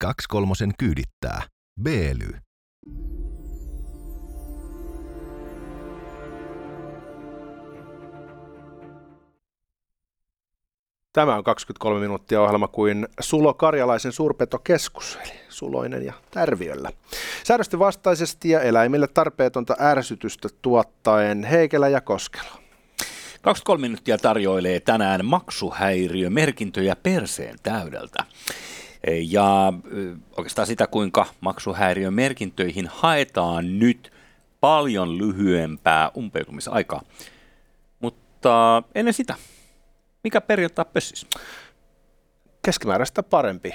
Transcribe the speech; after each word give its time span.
Kaksi 0.00 0.28
kolmosen 0.28 0.72
kyydittää. 0.78 1.42
Beely. 1.82 2.28
Tämä 11.12 11.36
on 11.36 11.44
23 11.44 12.00
minuuttia 12.00 12.40
ohjelma 12.40 12.68
kuin 12.68 13.08
Sulo 13.20 13.54
Karjalaisen 13.54 14.12
suurpetokeskus, 14.12 15.18
eli 15.24 15.32
Suloinen 15.48 16.04
ja 16.04 16.12
Tärviöllä. 16.30 16.90
Säädösten 17.44 17.80
vastaisesti 17.80 18.50
ja 18.50 18.60
eläimille 18.60 19.08
tarpeetonta 19.08 19.76
ärsytystä 19.80 20.48
tuottaen 20.62 21.44
Heikelä 21.44 21.88
ja 21.88 22.00
Koskela. 22.00 22.62
23 23.42 23.80
minuuttia 23.80 24.18
tarjoilee 24.18 24.80
tänään 24.80 25.24
maksuhäiriömerkintöjä 25.24 26.96
perseen 26.96 27.56
täydeltä. 27.62 28.24
Ja 29.06 29.72
oikeastaan 30.36 30.66
sitä, 30.66 30.86
kuinka 30.86 31.26
maksuhäiriömerkintöihin 31.40 32.88
haetaan 32.92 33.78
nyt 33.78 34.12
paljon 34.60 35.18
lyhyempää 35.18 36.10
umpeutumisaikaa. 36.16 37.02
Mutta 38.00 38.82
ennen 38.94 39.14
sitä, 39.14 39.34
mikä 40.24 40.40
perjantai 40.40 40.84
pössis? 40.92 41.26
Keskimääräistä 42.62 43.22
parempi. 43.22 43.74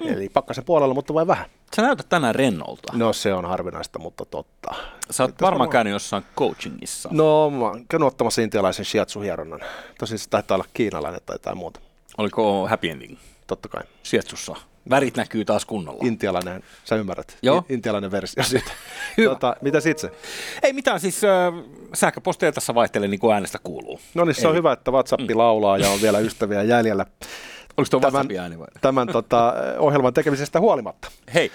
Hmm. 0.00 0.12
Eli 0.12 0.28
pakkasen 0.28 0.64
puolella, 0.64 0.94
mutta 0.94 1.14
vain 1.14 1.26
vähän. 1.26 1.46
Sä 1.76 1.82
näytät 1.82 2.08
tänään 2.08 2.34
rennolta. 2.34 2.92
No 2.96 3.12
se 3.12 3.34
on 3.34 3.44
harvinaista, 3.44 3.98
mutta 3.98 4.24
totta. 4.24 4.74
Sä 5.10 5.22
oot 5.22 5.40
varmaan 5.40 5.70
käynyt 5.70 5.92
jossain 5.92 6.24
coachingissa. 6.36 7.08
No 7.12 7.50
mä 7.50 7.64
oon 7.64 7.86
käynyt 7.88 8.06
ottamassa 8.06 8.42
intialaisen 8.42 8.84
shiatsu-hieronnan. 8.84 9.60
Tosin 9.98 10.18
se 10.18 10.30
taitaa 10.30 10.54
olla 10.54 10.64
kiinalainen 10.74 11.20
tai 11.26 11.34
jotain 11.34 11.58
muuta. 11.58 11.80
Oliko 12.18 12.68
happy 12.68 12.88
ending? 12.88 13.16
Totta 13.48 13.68
kai. 13.68 13.82
Shiatsussa. 14.04 14.56
Värit 14.90 15.16
näkyy 15.16 15.44
taas 15.44 15.64
kunnolla. 15.64 16.04
Intialainen, 16.06 16.62
sä 16.84 16.96
ymmärrät. 16.96 17.38
Joo. 17.42 17.64
Intialainen 17.68 18.10
versio 18.10 18.42
siitä. 18.42 18.70
tota, 19.24 19.56
mitä 19.60 19.78
itse? 19.90 20.10
Ei 20.62 20.72
mitään, 20.72 21.00
siis 21.00 21.24
äh, 21.24 21.30
sähköposteja 21.94 22.52
tässä 22.52 22.74
vaihtelee 22.74 23.08
niin 23.08 23.20
kuin 23.20 23.34
äänestä 23.34 23.58
kuuluu. 23.62 24.00
No 24.14 24.24
niin, 24.24 24.34
se 24.34 24.40
Eli... 24.40 24.48
on 24.48 24.56
hyvä, 24.56 24.72
että 24.72 24.90
WhatsApp 24.90 25.22
mm. 25.22 25.38
laulaa 25.38 25.78
ja 25.78 25.90
on 25.90 26.02
vielä 26.02 26.18
ystäviä 26.18 26.62
jäljellä. 26.62 27.06
Oliko 27.76 27.90
tuo 27.90 28.00
tämän, 28.00 28.26
ääni 28.40 28.58
vai? 28.58 28.66
Tämän 28.80 29.08
tota, 29.08 29.54
ohjelman 29.78 30.14
tekemisestä 30.14 30.60
huolimatta. 30.60 31.10
Hei, 31.34 31.52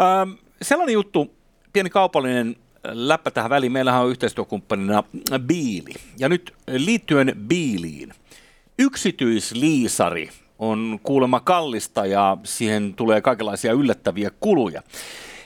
ähm, 0.00 0.30
sellainen 0.62 0.92
juttu, 0.92 1.34
pieni 1.72 1.90
kaupallinen 1.90 2.56
läppä 2.84 3.30
tähän 3.30 3.50
väliin. 3.50 3.72
Meillähän 3.72 4.02
on 4.02 4.10
yhteistyökumppanina 4.10 5.04
Biili. 5.38 5.94
Ja 6.18 6.28
nyt 6.28 6.54
liittyen 6.68 7.32
Biiliin. 7.48 8.14
Yksityisliisari 8.78 10.30
on 10.62 11.00
kuulemma 11.02 11.40
kallista 11.40 12.06
ja 12.06 12.36
siihen 12.44 12.94
tulee 12.94 13.20
kaikenlaisia 13.20 13.72
yllättäviä 13.72 14.30
kuluja. 14.40 14.82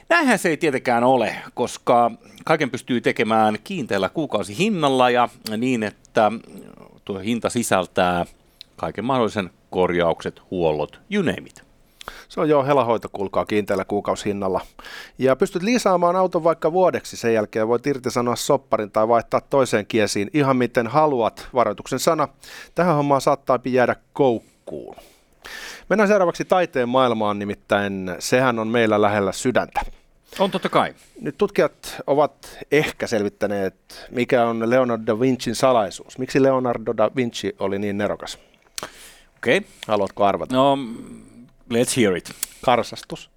Näinhän 0.08 0.38
se 0.38 0.48
ei 0.48 0.56
tietenkään 0.56 1.04
ole, 1.04 1.36
koska 1.54 2.10
kaiken 2.44 2.70
pystyy 2.70 3.00
tekemään 3.00 3.58
kiinteällä 3.64 4.08
kuukausihinnalla 4.08 5.10
ja 5.10 5.28
niin, 5.56 5.82
että 5.82 6.32
tuo 7.04 7.18
hinta 7.18 7.50
sisältää 7.50 8.26
kaiken 8.76 9.04
mahdollisen 9.04 9.50
korjaukset, 9.70 10.42
huollot, 10.50 11.00
you 11.10 11.22
name 11.22 11.42
it. 11.46 11.66
Se 12.28 12.40
on 12.40 12.48
jo 12.48 12.64
helahoito, 12.64 13.08
kuulkaa 13.12 13.46
kiinteällä 13.46 13.84
kuukausihinnalla. 13.84 14.60
Ja 15.18 15.36
pystyt 15.36 15.62
liisaamaan 15.62 16.16
auton 16.16 16.44
vaikka 16.44 16.72
vuodeksi, 16.72 17.16
sen 17.16 17.34
jälkeen 17.34 17.68
voit 17.68 17.86
irtisanoa 17.86 18.36
sopparin 18.36 18.90
tai 18.90 19.08
vaihtaa 19.08 19.40
toiseen 19.40 19.86
kiesiin 19.86 20.30
ihan 20.34 20.56
miten 20.56 20.86
haluat. 20.86 21.48
Varoituksen 21.54 21.98
sana, 21.98 22.28
tähän 22.74 22.96
hommaan 22.96 23.20
saattaa 23.20 23.58
jäädä 23.64 23.96
koukkuun. 24.66 24.96
Mennään 25.88 26.08
seuraavaksi 26.08 26.44
taiteen 26.44 26.88
maailmaan, 26.88 27.38
nimittäin 27.38 28.16
sehän 28.18 28.58
on 28.58 28.68
meillä 28.68 29.02
lähellä 29.02 29.32
sydäntä. 29.32 29.80
On 30.38 30.50
totta 30.50 30.68
kai. 30.68 30.94
Nyt 31.20 31.38
tutkijat 31.38 32.02
ovat 32.06 32.58
ehkä 32.72 33.06
selvittäneet, 33.06 34.06
mikä 34.10 34.44
on 34.44 34.70
Leonardo 34.70 35.06
da 35.06 35.20
Vincin 35.20 35.54
salaisuus. 35.54 36.18
Miksi 36.18 36.42
Leonardo 36.42 36.94
da 36.96 37.10
Vinci 37.16 37.56
oli 37.58 37.78
niin 37.78 37.98
nerokas? 37.98 38.38
Okei. 39.36 39.56
Okay. 39.56 39.70
Haluatko 39.88 40.24
arvata? 40.24 40.54
No, 40.54 40.78
let's 41.72 41.96
hear 41.96 42.16
it. 42.16 42.30
Karsastus. 42.64 43.30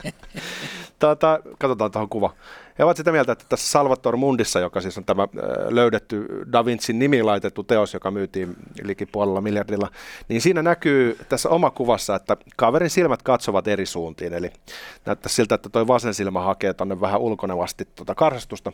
Tuota, 0.98 1.40
katsotaan 1.58 1.90
tuohon 1.90 2.08
kuva. 2.08 2.34
He 2.78 2.84
ovat 2.84 2.96
sitä 2.96 3.12
mieltä, 3.12 3.32
että 3.32 3.44
tässä 3.48 3.70
Salvator 3.70 4.16
Mundissa, 4.16 4.60
joka 4.60 4.80
siis 4.80 4.98
on 4.98 5.04
tämä 5.04 5.28
löydetty 5.68 6.26
Da 6.52 6.64
Vincin 6.64 6.98
nimi 6.98 7.22
laitettu 7.22 7.62
teos, 7.62 7.94
joka 7.94 8.10
myytiin 8.10 8.56
liki 8.82 9.06
puolella 9.06 9.40
miljardilla, 9.40 9.90
niin 10.28 10.40
siinä 10.40 10.62
näkyy 10.62 11.18
tässä 11.28 11.48
oma 11.48 11.70
kuvassa, 11.70 12.14
että 12.14 12.36
kaverin 12.56 12.90
silmät 12.90 13.22
katsovat 13.22 13.68
eri 13.68 13.86
suuntiin, 13.86 14.34
eli 14.34 14.52
näyttää 15.06 15.28
siltä, 15.32 15.54
että 15.54 15.68
tuo 15.68 15.86
vasen 15.86 16.14
silmä 16.14 16.40
hakee 16.40 16.74
tuonne 16.74 17.00
vähän 17.00 17.20
ulkonevasti 17.20 17.88
tuota 17.96 18.14
karsastusta. 18.14 18.72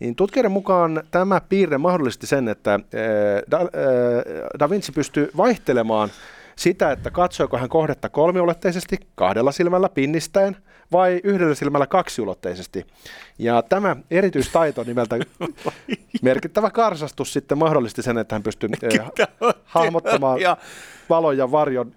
Niin 0.00 0.16
tutkijoiden 0.16 0.52
mukaan 0.52 1.02
tämä 1.10 1.40
piirre 1.48 1.78
mahdollisti 1.78 2.26
sen, 2.26 2.48
että 2.48 2.80
Da, 3.50 3.58
da 4.58 4.70
Vinci 4.70 4.92
pystyy 4.92 5.30
vaihtelemaan 5.36 6.08
sitä, 6.56 6.92
että 6.92 7.10
katsoiko 7.10 7.58
hän 7.58 7.68
kohdetta 7.68 8.08
kolmiulotteisesti 8.08 8.98
kahdella 9.14 9.52
silmällä 9.52 9.88
pinnistäen 9.88 10.56
vai 10.92 11.20
yhdellä 11.24 11.54
silmällä 11.54 11.86
kaksiulotteisesti. 11.86 12.86
Ja 13.38 13.62
tämä 13.62 13.96
erityistaito 14.10 14.84
nimeltä 14.84 15.16
merkittävä 16.22 16.70
karsastus 16.70 17.32
sitten 17.32 17.58
mahdollisti 17.58 18.02
sen, 18.02 18.18
että 18.18 18.34
hän 18.34 18.42
pystyi 18.42 18.68
eh, 18.82 19.00
hahmottamaan 19.64 20.40
valon 21.08 21.36
ja 21.36 21.50
varjon 21.50 21.92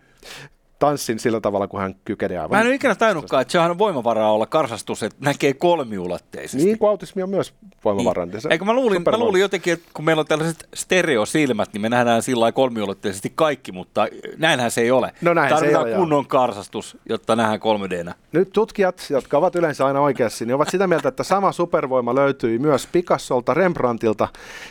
tanssin 0.80 1.19
sillä 1.19 1.41
tavalla, 1.41 1.68
kun 1.68 1.80
hän 1.80 1.96
kykenee 2.06 2.38
aivan. 2.38 2.58
Mä 2.58 2.62
en 2.62 2.68
ole 2.68 2.75
ikinä 2.75 2.96
tajunnutkaan, 2.96 3.41
että 3.41 3.52
sehän 3.52 3.72
on 3.72 3.78
voimavaraa 3.78 4.31
olla 4.31 4.46
karsastus, 4.46 5.03
että 5.03 5.18
näkee 5.25 5.53
kolmiulotteisesti. 5.53 6.66
Niin 6.66 6.80
kuin 6.80 6.90
autismi 6.90 7.24
on 7.24 7.30
myös 7.30 7.53
voimavaraa. 7.86 8.25
Niin. 8.25 8.41
Eikö 8.50 8.66
mä 8.66 8.74
luulin, 8.74 9.03
mä 9.12 9.18
luulin 9.18 9.41
jotenkin, 9.41 9.74
että 9.74 9.90
kun 9.94 10.06
meillä 10.06 10.19
on 10.19 10.25
tällaiset 10.25 10.69
stereosilmät, 10.74 11.74
niin 11.74 11.81
me 11.81 11.90
nähdään 11.90 12.22
sillä 12.22 12.52
kolmiulotteisesti 12.52 13.31
kaikki, 13.35 13.72
mutta 13.72 14.08
näinhän 14.38 14.72
se 14.72 14.81
ei 14.81 14.91
ole. 14.91 15.12
No 15.22 15.34
näin 15.34 15.50
Tarvitaan 15.50 15.85
se 15.85 15.91
ei 15.91 15.96
kunnon 15.96 16.19
ole, 16.19 16.25
karsastus, 16.28 16.97
jotta 17.09 17.35
nähdään 17.35 17.59
3 17.59 17.90
d 17.90 18.06
Nyt 18.31 18.50
tutkijat, 18.53 19.08
jotka 19.09 19.38
ovat 19.38 19.56
yleensä 19.56 19.85
aina 19.85 20.00
oikeassa, 20.00 20.46
niin 20.46 20.56
ovat 20.56 20.69
sitä 20.69 20.88
mieltä, 20.88 21.09
että 21.09 21.24
sama 21.24 21.52
supervoima 21.52 22.16
löytyi 22.16 22.59
myös 22.59 22.88
Picassolta, 22.91 23.53
Rembrandtilta 23.53 24.28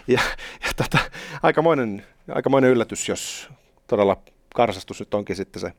ja, 0.07 0.21
ja 0.65 0.71
tota, 0.77 0.99
aikamoinen, 1.43 2.07
aikamoinen 2.35 2.71
yllätys, 2.71 3.09
jos 3.09 3.49
todella 3.87 4.17
karsastus 4.55 5.01
nyt 5.01 5.15
onkin 5.15 5.37
sitten 5.37 5.61
se 5.61 5.73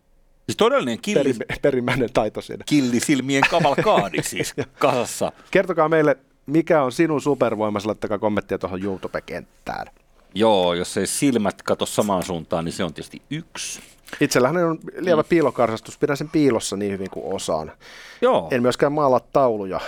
Siis 0.45 0.57
todellinen 0.57 1.01
killi, 1.01 1.33
Perim, 1.33 1.59
perimmäinen 1.61 2.13
taito 2.13 2.41
siinä. 2.41 2.63
Killisilmien 2.65 3.43
kavalkaadi 3.49 4.23
siis 4.31 4.53
kasassa. 4.79 5.31
Kertokaa 5.51 5.89
meille, 5.89 6.17
mikä 6.45 6.83
on 6.83 6.91
sinun 6.91 7.21
supervoima, 7.21 7.79
laittakaa 7.85 8.19
kommenttia 8.19 8.57
tuohon 8.57 8.83
YouTube-kenttään. 8.83 9.87
Joo, 10.35 10.73
jos 10.73 10.97
ei 10.97 11.07
silmät 11.07 11.61
kato 11.61 11.85
samaan 11.85 12.23
suuntaan, 12.23 12.65
niin 12.65 12.73
se 12.73 12.83
on 12.83 12.93
tietysti 12.93 13.21
yksi. 13.29 13.79
Itsellähän 14.19 14.57
on 14.57 14.79
lievä 14.97 15.21
mm. 15.21 15.27
piilokarsastus, 15.29 15.97
pidän 15.97 16.17
sen 16.17 16.29
piilossa 16.29 16.77
niin 16.77 16.91
hyvin 16.91 17.09
kuin 17.09 17.35
osaan. 17.35 17.71
Joo. 18.21 18.47
En 18.51 18.61
myöskään 18.61 18.91
maalaa 18.91 19.19
tauluja. 19.19 19.79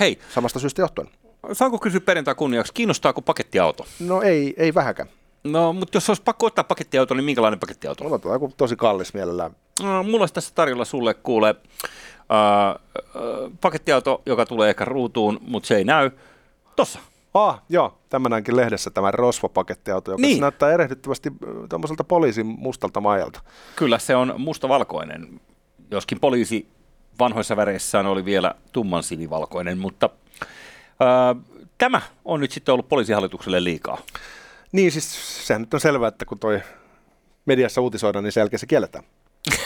Hei. 0.00 0.18
Samasta 0.34 0.58
syystä 0.58 0.82
johtuen. 0.82 1.08
Saanko 1.52 1.78
kysyä 1.78 2.00
perjantai 2.00 2.34
kunniaksi, 2.34 2.72
kiinnostaako 2.72 3.22
pakettiauto? 3.22 3.86
No 4.00 4.22
ei, 4.22 4.54
ei 4.56 4.74
vähäkään. 4.74 5.08
No, 5.52 5.72
mutta 5.72 5.96
jos 5.96 6.10
olisi 6.10 6.22
pakko 6.22 6.46
ottaa 6.46 6.64
pakettiauto, 6.64 7.14
niin 7.14 7.24
minkälainen 7.24 7.60
pakettiauto? 7.60 8.04
Mulla 8.04 8.20
on 8.24 8.32
joku 8.32 8.52
tosi 8.56 8.76
kallis 8.76 9.14
mielellään. 9.14 9.50
No, 9.82 10.02
mulla 10.02 10.22
olisi 10.22 10.34
tässä 10.34 10.54
tarjolla 10.54 10.84
sulle 10.84 11.14
kuule 11.14 11.48
äh, 11.48 12.68
äh, 12.68 13.52
pakettiauto, 13.60 14.22
joka 14.26 14.46
tulee 14.46 14.70
ehkä 14.70 14.84
ruutuun, 14.84 15.38
mutta 15.46 15.66
se 15.66 15.76
ei 15.76 15.84
näy. 15.84 16.10
Tossa. 16.76 16.98
Ah, 17.34 17.62
joo, 17.68 17.98
tämä 18.08 18.28
näinkin 18.28 18.56
lehdessä 18.56 18.90
tämä 18.90 19.10
Rosvo-pakettiauto, 19.10 20.10
joka 20.10 20.20
niin. 20.20 20.40
näyttää 20.40 20.72
erehdyttävästi 20.72 21.32
tuommoiselta 21.68 22.04
poliisin 22.04 22.46
mustalta 22.46 23.00
majalta. 23.00 23.40
Kyllä, 23.76 23.98
se 23.98 24.16
on 24.16 24.34
mustavalkoinen, 24.38 25.40
joskin 25.90 26.20
poliisi 26.20 26.68
vanhoissa 27.18 27.56
väreissään 27.56 28.06
oli 28.06 28.24
vielä 28.24 28.54
tumman 28.72 29.02
sinivalkoinen, 29.02 29.78
mutta 29.78 30.10
äh, 30.42 31.44
tämä 31.78 32.00
on 32.24 32.40
nyt 32.40 32.52
sitten 32.52 32.72
ollut 32.72 32.88
poliisihallitukselle 32.88 33.64
liikaa. 33.64 33.98
Niin, 34.72 34.92
siis 34.92 35.18
sehän 35.48 35.62
nyt 35.62 35.74
on 35.74 35.80
selvää, 35.80 36.08
että 36.08 36.24
kun 36.24 36.38
toi 36.38 36.60
mediassa 37.46 37.80
uutisoidaan, 37.80 38.24
niin 38.24 38.32
sen 38.32 38.40
jälkeen 38.40 38.60
se 38.60 38.66
kielletään. 38.66 39.04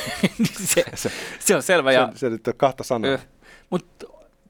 se, 0.75 0.85
se, 0.95 1.11
se 1.39 1.57
on 1.57 1.63
selvä. 1.63 1.93
Ja, 1.93 2.09
se, 2.13 2.19
se 2.19 2.31
nyt 2.31 2.49
on 2.49 2.55
kahta 2.57 2.85
sanaa. 2.85 3.19
Mutta 3.71 4.07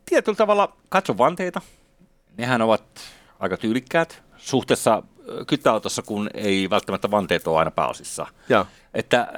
tietyllä 0.06 0.36
tavalla 0.36 0.76
katso 0.88 1.18
vanteita. 1.18 1.60
Nehän 2.36 2.62
ovat 2.62 2.84
aika 3.40 3.56
tyylikkäät 3.56 4.22
suhteessa 4.36 5.02
kyttäautossa, 5.46 6.02
kun 6.02 6.30
ei 6.34 6.70
välttämättä 6.70 7.10
vanteet 7.10 7.46
ole 7.46 7.58
aina 7.58 7.70
pääosissa. 7.70 8.26
Ja. 8.48 8.66
Että 8.94 9.20
äh, 9.20 9.28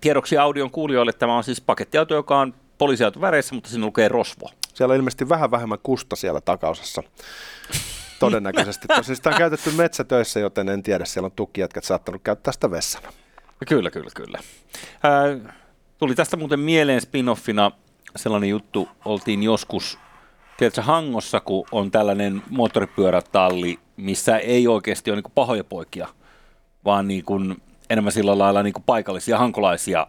tiedoksi 0.00 0.38
audion 0.38 0.70
kuulijoille 0.70 1.12
tämä 1.12 1.36
on 1.36 1.44
siis 1.44 1.60
pakettiauto, 1.60 2.14
joka 2.14 2.38
on 2.38 2.54
poliisiauto 2.78 3.20
väreissä, 3.20 3.54
mutta 3.54 3.70
siinä 3.70 3.86
lukee 3.86 4.08
Rosvo. 4.08 4.50
Siellä 4.74 4.92
on 4.92 4.96
ilmeisesti 4.96 5.28
vähän 5.28 5.50
vähemmän 5.50 5.78
kusta 5.82 6.16
siellä 6.16 6.40
takaosassa. 6.40 7.02
Todennäköisesti. 8.18 8.88
Tosin 8.88 9.16
sitä 9.16 9.30
on 9.30 9.36
käytetty 9.36 9.70
metsätöissä, 9.70 10.40
joten 10.40 10.68
en 10.68 10.82
tiedä, 10.82 11.04
siellä 11.04 11.26
on 11.26 11.32
tukijätkät 11.32 11.84
saattanut 11.84 12.22
käyttää 12.22 12.52
sitä 12.52 12.70
vessana. 12.70 13.12
Kyllä, 13.68 13.90
kyllä, 13.90 14.10
kyllä. 14.14 14.38
Ää, 15.02 15.54
Tuli 15.98 16.14
tästä 16.14 16.36
muuten 16.36 16.60
mieleen 16.60 17.00
spin-offina 17.00 17.72
sellainen 18.16 18.50
juttu, 18.50 18.88
oltiin 19.04 19.42
joskus, 19.42 19.98
tiedätkö, 20.56 20.82
Hangossa, 20.82 21.40
kun 21.40 21.66
on 21.72 21.90
tällainen 21.90 22.42
moottoripyörätalli, 22.50 23.78
missä 23.96 24.38
ei 24.38 24.68
oikeasti 24.68 25.10
ole 25.10 25.20
niin 25.20 25.32
pahoja 25.34 25.64
poikia, 25.64 26.08
vaan 26.84 27.08
niin 27.08 27.24
kuin 27.24 27.62
enemmän 27.90 28.12
sillä 28.12 28.38
lailla 28.38 28.62
niin 28.62 28.72
kuin 28.72 28.82
paikallisia 28.86 29.38
hankolaisia 29.38 30.06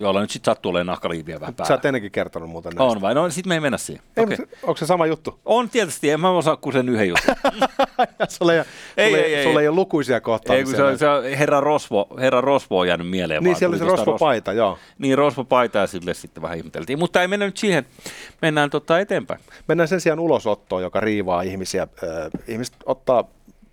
joilla 0.00 0.20
nyt 0.20 0.30
sitten 0.30 0.52
sattuu 0.52 0.70
olemaan 0.70 0.86
nahkaliiviä 0.86 1.40
vähän 1.40 1.54
päällä. 1.54 1.68
Sä 1.68 1.74
oot 1.74 1.84
ennenkin 1.84 2.10
kertonut 2.10 2.50
muuten 2.50 2.70
näistä. 2.70 2.84
On 2.84 3.00
vai? 3.00 3.14
No 3.14 3.30
sitten 3.30 3.48
me 3.48 3.54
ei 3.54 3.60
mennä 3.60 3.78
siihen. 3.78 4.04
Ei, 4.16 4.24
okay. 4.24 4.36
mutta 4.40 4.56
onko 4.62 4.76
se 4.76 4.86
sama 4.86 5.06
juttu? 5.06 5.40
On 5.44 5.70
tietysti, 5.70 6.10
en 6.10 6.20
mä 6.20 6.30
osaa 6.30 6.56
kuin 6.56 6.72
sen 6.72 6.88
yhden 6.88 7.08
jutun. 7.08 7.34
sulla 8.28 8.54
ei, 8.54 8.58
Ei, 8.96 9.10
sulla 9.10 9.24
ei, 9.24 9.34
ei, 9.34 9.44
sulla 9.44 9.60
ei. 9.60 9.64
ei 9.64 9.68
ole 9.68 9.74
lukuisia 9.76 10.20
kohtaamisia. 10.20 10.58
ei, 10.58 10.64
kun 10.64 10.76
se, 10.76 10.82
on- 10.82 10.98
se 10.98 11.08
on 11.08 11.24
herra 11.38 11.60
Rosvo, 11.60 12.08
herra 12.18 12.40
Rosvo 12.40 12.78
on 12.78 12.88
jäänyt 12.88 13.08
mieleen. 13.10 13.42
niin, 13.44 13.56
siellä 13.56 13.72
oli 13.74 13.78
se 13.78 13.84
rosvopaita, 13.84 14.52
joo. 14.52 14.74
Ros- 14.74 14.94
Niin, 14.98 15.18
Rosvo-paita 15.18 15.78
ja 15.78 15.86
sille 15.86 16.14
sitten 16.14 16.42
vähän 16.42 16.58
ihmeteltiin. 16.58 16.98
Mutta 16.98 17.22
ei 17.22 17.28
mennä 17.28 17.46
nyt 17.46 17.56
siihen. 17.56 17.86
Mennään 18.42 18.70
tota 18.70 18.98
eteenpäin. 19.00 19.40
Mennään 19.68 19.88
sen 19.88 20.00
sijaan 20.00 20.20
ulosottoon, 20.20 20.82
joka 20.82 21.00
riivaa 21.00 21.42
ihmisiä. 21.42 21.82
Äh, 21.82 21.88
ihmiset 22.48 22.74
ottaa 22.86 23.24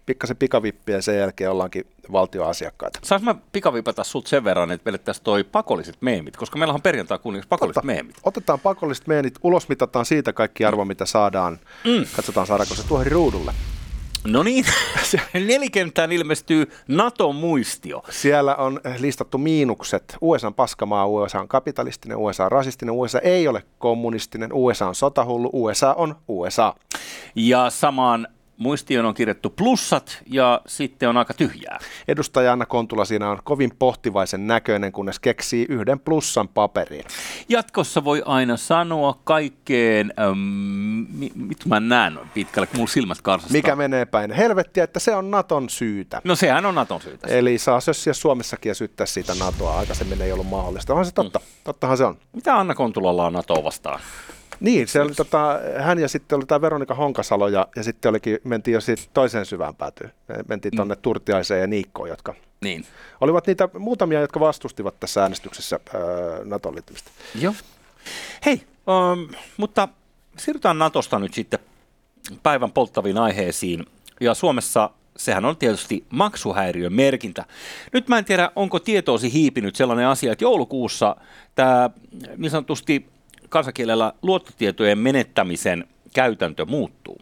pikkasen 0.05 0.37
pikavippiä 0.37 0.95
ja 0.95 1.01
sen 1.01 1.17
jälkeen 1.17 1.51
ollaankin 1.51 1.87
valtioasiakkaita. 2.11 2.99
Saanko 3.03 3.25
mä 3.25 3.35
pikavipata 3.51 4.03
sut 4.03 4.27
sen 4.27 4.43
verran, 4.43 4.71
että 4.71 4.85
vedettäisiin 4.85 5.23
toi 5.23 5.43
pakolliset 5.43 5.97
meemit, 6.01 6.37
koska 6.37 6.57
meillä 6.57 6.73
on 6.73 6.81
perjantai 6.81 7.19
kunniaksi 7.19 7.47
pakolliset 7.47 7.83
Ota- 7.83 7.85
meemit. 7.85 8.15
Otetaan 8.23 8.59
pakolliset 8.59 9.07
meenit, 9.07 9.35
ulos 9.43 9.69
mitataan 9.69 10.05
siitä 10.05 10.33
kaikki 10.33 10.65
arvo, 10.65 10.85
mitä 10.85 11.05
saadaan. 11.05 11.59
Mm. 11.83 12.05
Katsotaan 12.15 12.47
saadaanko 12.47 12.75
se 12.75 12.87
tuohon 12.87 13.07
ruudulle. 13.07 13.53
No 14.27 14.43
niin, 14.43 14.65
nelikenttään 15.33 16.11
ilmestyy 16.11 16.71
NATO-muistio. 16.87 18.03
Siellä 18.09 18.55
on 18.55 18.81
listattu 18.99 19.37
miinukset. 19.37 20.17
USA 20.21 20.47
on 20.47 20.53
paskamaa, 20.53 21.07
USA 21.07 21.39
on 21.39 21.47
kapitalistinen, 21.47 22.17
USA 22.17 22.45
on 22.45 22.51
rasistinen, 22.51 22.95
USA 22.95 23.19
ei 23.19 23.47
ole 23.47 23.63
kommunistinen, 23.79 24.53
USA 24.53 24.87
on 24.87 24.95
sotahullu, 24.95 25.49
USA 25.53 25.93
on 25.93 26.15
USA. 26.27 26.75
Ja 27.35 27.69
samaan 27.69 28.27
muistioon 28.57 29.05
on 29.05 29.13
kirjattu 29.13 29.49
plussat 29.49 30.21
ja 30.25 30.61
sitten 30.67 31.09
on 31.09 31.17
aika 31.17 31.33
tyhjää. 31.33 31.79
Edustaja 32.07 32.53
Anna 32.53 32.65
Kontula 32.65 33.05
siinä 33.05 33.29
on 33.29 33.39
kovin 33.43 33.71
pohtivaisen 33.79 34.47
näköinen, 34.47 34.91
kunnes 34.91 35.19
keksii 35.19 35.65
yhden 35.69 35.99
plussan 35.99 36.47
paperiin. 36.47 37.05
Jatkossa 37.49 38.03
voi 38.03 38.21
aina 38.25 38.57
sanoa 38.57 39.19
kaikkeen, 39.23 40.13
äm, 40.19 40.37
mi, 41.13 41.31
mit 41.35 41.65
mä 41.65 41.79
näen 41.79 42.19
pitkälle, 42.33 42.67
kun 42.67 42.77
mulla 42.77 42.91
silmät 42.91 43.21
karsastaa. 43.21 43.57
Mikä 43.57 43.75
menee 43.75 44.05
päin 44.05 44.31
helvettiä, 44.31 44.83
että 44.83 44.99
se 44.99 45.15
on 45.15 45.31
Naton 45.31 45.69
syytä. 45.69 46.21
No 46.23 46.35
sehän 46.35 46.65
on 46.65 46.75
Naton 46.75 47.01
syytä. 47.01 47.27
Eli 47.27 47.57
saa 47.57 47.79
sössiä 47.79 48.13
Suomessakin 48.13 48.69
ja 48.69 48.75
syyttää 48.75 49.05
siitä 49.05 49.35
NATOa. 49.39 49.79
Aikaisemmin 49.79 50.21
ei 50.21 50.31
ollut 50.31 50.47
mahdollista. 50.47 50.93
On 50.93 51.05
se 51.05 51.11
totta. 51.11 51.39
Mm. 51.39 51.45
Tottahan 51.63 51.97
se 51.97 52.05
on. 52.05 52.17
Mitä 52.33 52.57
Anna 52.57 52.75
Kontulalla 52.75 53.25
on 53.25 53.33
NATOa 53.33 53.63
vastaan? 53.63 53.99
Niin, 54.59 54.87
se 54.87 55.01
oli, 55.01 55.13
tota, 55.13 55.59
hän 55.79 55.99
ja 55.99 56.07
sitten 56.07 56.37
oli 56.37 56.45
tämä 56.45 56.61
Veronika 56.61 56.95
Honkasalo 56.95 57.47
ja, 57.47 57.67
ja 57.75 57.83
sitten 57.83 58.09
olikin, 58.09 58.39
mentiin 58.43 58.73
jo 58.73 58.81
siitä 58.81 59.03
toiseen 59.13 59.45
syvään 59.45 59.75
päätyyn. 59.75 60.11
Me 60.27 60.35
Mentiin 60.47 60.75
tuonne 60.75 60.95
Turtiaiseen 60.95 61.61
ja 61.61 61.67
Niikkoon, 61.67 62.09
jotka 62.09 62.33
Niin. 62.61 62.85
olivat 63.21 63.47
niitä 63.47 63.69
muutamia, 63.79 64.21
jotka 64.21 64.39
vastustivat 64.39 64.99
tässä 64.99 65.21
äänestyksessä 65.21 65.79
öö, 65.93 66.45
Naton 66.45 66.75
liittymistä. 66.75 67.11
Joo. 67.41 67.53
Hei, 68.45 68.61
um, 68.87 69.27
mutta 69.57 69.87
siirrytään 70.37 70.79
Natosta 70.79 71.19
nyt 71.19 71.33
sitten 71.33 71.59
päivän 72.43 72.71
polttaviin 72.71 73.17
aiheisiin. 73.17 73.85
Ja 74.21 74.33
Suomessa 74.33 74.89
sehän 75.17 75.45
on 75.45 75.57
tietysti 75.57 76.05
maksuhäiriön 76.09 76.93
merkintä. 76.93 77.45
Nyt 77.93 78.07
mä 78.07 78.17
en 78.17 78.25
tiedä, 78.25 78.51
onko 78.55 78.79
tietoosi 78.79 79.33
hiipinyt 79.33 79.75
sellainen 79.75 80.07
asia, 80.07 80.31
että 80.31 80.43
joulukuussa 80.43 81.15
tämä 81.55 81.89
niin 82.37 82.51
sanotusti 82.51 83.05
kansankielellä 83.55 84.13
luottotietojen 84.21 84.97
menettämisen 84.97 85.87
käytäntö 86.13 86.65
muuttuu. 86.65 87.21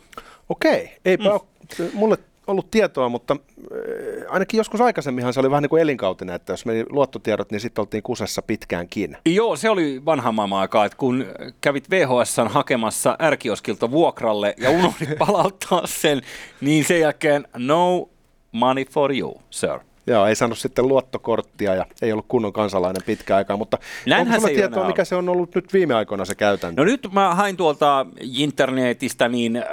Okei, 0.50 0.98
eipä 1.06 1.24
mm. 1.24 1.32
ole 1.32 1.90
mulle 1.94 2.18
ollut 2.48 2.72
tietoa, 2.72 3.10
mutta 3.10 3.38
äh, 3.38 4.34
ainakin 4.34 4.58
joskus 4.58 4.82
aikaisemminhan 4.82 5.34
se 5.34 5.40
oli 5.40 5.50
vähän 5.50 5.62
niin 5.62 5.70
kuin 5.70 5.82
elinkautinen, 5.82 6.36
että 6.36 6.54
jos 6.54 6.66
meni 6.66 6.86
luottotiedot, 6.90 7.52
niin 7.52 7.60
sitten 7.60 7.82
oltiin 7.82 8.04
kusessa 8.04 8.42
pitkäänkin. 8.42 9.18
Joo, 9.26 9.56
se 9.56 9.70
oli 9.70 10.06
vanha 10.06 10.32
maailman 10.32 10.60
aikaa, 10.60 10.86
että 10.86 10.98
kun 10.98 11.26
kävit 11.62 11.90
VHS 11.90 12.38
hakemassa 12.46 13.18
ärkioskilta 13.22 13.92
vuokralle 13.92 14.56
ja 14.58 14.70
unohdit 14.70 15.10
palauttaa 15.18 15.88
sen, 15.88 16.22
niin 16.62 16.86
sen 16.86 17.00
jälkeen 17.00 17.48
no 17.58 18.10
money 18.52 18.86
for 18.86 19.16
you, 19.16 19.42
sir. 19.50 19.80
Joo, 20.08 20.26
ei 20.26 20.36
saanut 20.36 20.58
sitten 20.58 20.88
luottokorttia 20.88 21.76
ja 21.76 21.86
ei 22.02 22.12
ollut 22.12 22.26
kunnon 22.28 22.54
kansalainen 22.54 23.04
pitkä 23.06 23.36
aikaa, 23.36 23.58
mutta 23.58 23.78
Näinhän 24.08 24.36
onko 24.38 24.48
se 24.48 24.54
tietoa, 24.54 24.78
enää 24.78 24.88
mikä 24.88 25.00
ole. 25.00 25.06
se 25.06 25.16
on 25.16 25.30
ollut 25.30 25.56
nyt 25.56 25.74
viime 25.74 25.94
aikoina 25.94 26.26
se 26.26 26.36
käytäntö? 26.36 26.82
No 26.82 26.86
nyt 26.86 27.08
mä 27.12 27.36
hain 27.36 27.58
tuolta 27.58 28.06
internetistä, 28.22 29.30
niin 29.30 29.56
äh, 29.56 29.64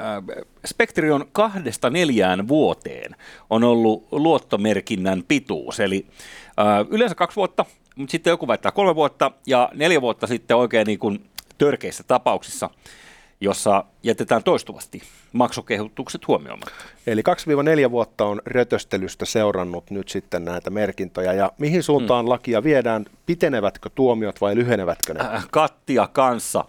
Spektri 0.66 1.10
on 1.10 1.24
kahdesta 1.32 1.90
neljään 1.90 2.48
vuoteen 2.48 3.16
on 3.50 3.64
ollut 3.64 4.08
luottomerkinnän 4.12 5.22
pituus, 5.28 5.80
eli 5.80 6.06
äh, 6.60 6.86
yleensä 6.90 7.14
kaksi 7.14 7.36
vuotta, 7.36 7.64
mutta 7.96 8.10
sitten 8.12 8.30
joku 8.30 8.48
väittää 8.48 8.72
kolme 8.72 8.94
vuotta 8.94 9.30
ja 9.46 9.68
neljä 9.74 10.00
vuotta 10.00 10.26
sitten 10.26 10.56
oikein 10.56 10.86
niin 10.86 10.98
kuin 10.98 11.24
törkeissä 11.58 12.04
tapauksissa, 12.06 12.70
jossa 13.40 13.84
jätetään 14.02 14.42
toistuvasti 14.42 15.02
maksukehotukset 15.32 16.28
huomioimatta. 16.28 16.74
Eli 17.06 17.22
2-4 17.86 17.90
vuotta 17.90 18.24
on 18.24 18.42
rötöstelystä 18.46 19.24
seurannut 19.24 19.90
nyt 19.90 20.08
sitten 20.08 20.44
näitä 20.44 20.70
merkintöjä 20.70 21.32
ja 21.32 21.52
mihin 21.58 21.82
suuntaan 21.82 22.24
mm. 22.24 22.28
lakia 22.28 22.62
viedään? 22.62 23.04
Pitenevätkö 23.26 23.90
tuomiot 23.94 24.40
vai 24.40 24.56
lyhenevätkö 24.56 25.14
ne? 25.14 25.20
Äh, 25.20 25.46
Kattia 25.50 26.06
kanssa. 26.06 26.64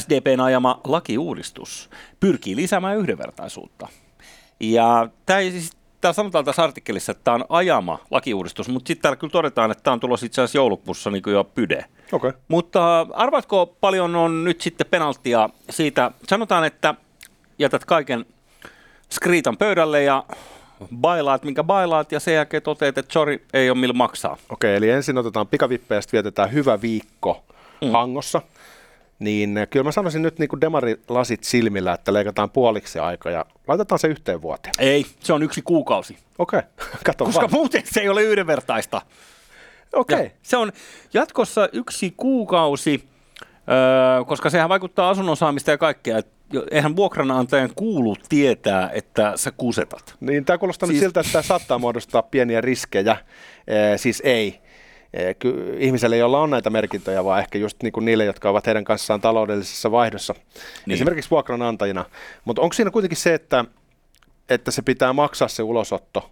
SDPn 0.00 0.40
ajama 0.40 0.80
lakiuudistus 0.84 1.90
pyrkii 2.20 2.56
lisäämään 2.56 2.98
yhdenvertaisuutta. 2.98 3.88
Ja 4.60 5.08
tämä 5.26 5.38
ei 5.38 5.50
siis 5.50 5.70
Tää 6.02 6.12
sanotaan 6.12 6.44
tässä 6.44 6.64
artikkelissa, 6.64 7.12
että 7.12 7.24
tämä 7.24 7.34
on 7.34 7.44
ajama 7.48 7.98
lakiuudistus, 8.10 8.68
mutta 8.68 8.88
sitten 8.88 9.02
täällä 9.02 9.16
kyllä 9.16 9.30
todetaan, 9.30 9.70
että 9.70 9.82
tämä 9.82 9.92
on 9.92 10.00
tulossa 10.00 10.26
itse 10.26 10.40
asiassa 10.42 10.58
joulukuussa 10.58 11.10
niin 11.10 11.22
kuin 11.22 11.34
jo 11.34 11.44
pyde. 11.44 11.76
Okei. 11.76 12.28
Okay. 12.28 12.32
Mutta 12.48 13.06
arvatko 13.12 13.76
paljon 13.80 14.16
on 14.16 14.44
nyt 14.44 14.60
sitten 14.60 14.86
penaltia 14.90 15.48
siitä, 15.70 16.10
sanotaan, 16.28 16.64
että 16.64 16.94
jätät 17.58 17.84
kaiken 17.84 18.26
skriitan 19.10 19.56
pöydälle 19.56 20.02
ja 20.02 20.24
bailaat, 20.96 21.44
minkä 21.44 21.64
bailaat, 21.64 22.12
ja 22.12 22.20
sen 22.20 22.34
jälkeen 22.34 22.62
toteat, 22.62 22.98
että 22.98 23.12
sorry, 23.12 23.44
ei 23.52 23.70
ole 23.70 23.78
millä 23.78 23.94
maksaa. 23.94 24.36
Okei, 24.48 24.76
eli 24.76 24.90
ensin 24.90 25.18
otetaan 25.18 25.46
pikavippejä 25.46 26.00
sitten 26.00 26.18
vietetään 26.18 26.52
hyvä 26.52 26.80
viikko 26.80 27.44
mm. 27.82 27.90
Hangossa. 27.90 28.42
Niin 29.22 29.58
eh, 29.58 29.68
kyllä 29.68 29.84
mä 29.84 29.92
sanoisin 29.92 30.22
nyt 30.22 30.38
niin 30.38 30.48
kuin 30.48 30.60
demarilasit 30.60 31.44
silmillä, 31.44 31.92
että 31.92 32.12
leikataan 32.12 32.50
puoliksi 32.50 32.98
aika 32.98 33.30
ja 33.30 33.46
laitetaan 33.68 33.98
se 33.98 34.08
yhteen 34.08 34.42
vuoteen. 34.42 34.72
Ei, 34.78 35.06
se 35.20 35.32
on 35.32 35.42
yksi 35.42 35.62
kuukausi. 35.62 36.16
Okei, 36.38 36.60
kato 37.06 37.24
Koska 37.24 37.40
vaan. 37.40 37.52
muuten 37.52 37.82
se 37.84 38.00
ei 38.00 38.08
ole 38.08 38.22
yhdenvertaista. 38.22 39.02
Okei, 39.92 40.24
Ja 40.24 40.30
Se 40.42 40.56
on 40.56 40.72
jatkossa 41.14 41.68
yksi 41.72 42.14
kuukausi, 42.16 43.04
öö, 43.68 44.24
koska 44.24 44.50
sehän 44.50 44.68
vaikuttaa 44.68 45.10
asunnon 45.10 45.36
saamista 45.36 45.70
ja 45.70 45.78
kaikkea. 45.78 46.18
Et 46.18 46.26
eihän 46.70 46.96
vuokranantajan 46.96 47.70
kuulu 47.76 48.16
tietää, 48.28 48.90
että 48.92 49.32
sä 49.36 49.50
kusetat. 49.56 50.14
niin 50.20 50.44
tämä 50.44 50.58
kuulostaa 50.58 50.86
siis... 50.86 50.96
Nyt 50.96 51.04
siltä, 51.06 51.20
että 51.20 51.32
tämä 51.32 51.42
saattaa 51.42 51.78
muodostaa 51.78 52.22
pieniä 52.22 52.60
riskejä. 52.60 53.16
Eh, 53.66 54.00
siis 54.00 54.22
ei. 54.24 54.61
Ihmiselle, 55.78 56.16
jolla 56.16 56.40
on 56.40 56.50
näitä 56.50 56.70
merkintöjä, 56.70 57.24
vaan 57.24 57.40
ehkä 57.40 57.58
just 57.58 57.82
niin 57.82 57.92
kuin 57.92 58.04
niille, 58.04 58.24
jotka 58.24 58.50
ovat 58.50 58.66
heidän 58.66 58.84
kanssaan 58.84 59.20
taloudellisessa 59.20 59.90
vaihdossa, 59.90 60.34
niin. 60.86 60.94
esimerkiksi 60.94 61.30
vuokranantajina. 61.30 62.04
Mutta 62.44 62.62
onko 62.62 62.72
siinä 62.72 62.90
kuitenkin 62.90 63.18
se, 63.18 63.34
että, 63.34 63.64
että 64.48 64.70
se 64.70 64.82
pitää 64.82 65.12
maksaa 65.12 65.48
se 65.48 65.62
ulosotto 65.62 66.30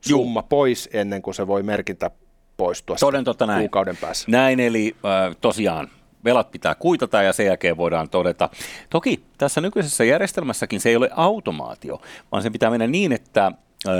summa 0.00 0.42
pois 0.42 0.88
ennen 0.92 1.22
kuin 1.22 1.34
se 1.34 1.46
voi 1.46 1.62
merkintä 1.62 2.10
poistua 2.56 2.96
Toden 2.96 3.24
totta 3.24 3.46
näin. 3.46 3.60
kuukauden 3.60 3.96
päässä? 3.96 4.30
Näin, 4.30 4.60
eli 4.60 4.96
äh, 5.04 5.36
tosiaan 5.40 5.88
velat 6.24 6.50
pitää 6.50 6.74
kuitata 6.74 7.22
ja 7.22 7.32
sen 7.32 7.46
jälkeen 7.46 7.76
voidaan 7.76 8.08
todeta. 8.08 8.48
Toki 8.90 9.22
tässä 9.38 9.60
nykyisessä 9.60 10.04
järjestelmässäkin 10.04 10.80
se 10.80 10.88
ei 10.88 10.96
ole 10.96 11.10
automaatio, 11.16 12.00
vaan 12.32 12.42
se 12.42 12.50
pitää 12.50 12.70
mennä 12.70 12.86
niin, 12.86 13.12
että 13.12 13.46
äh, 13.46 13.92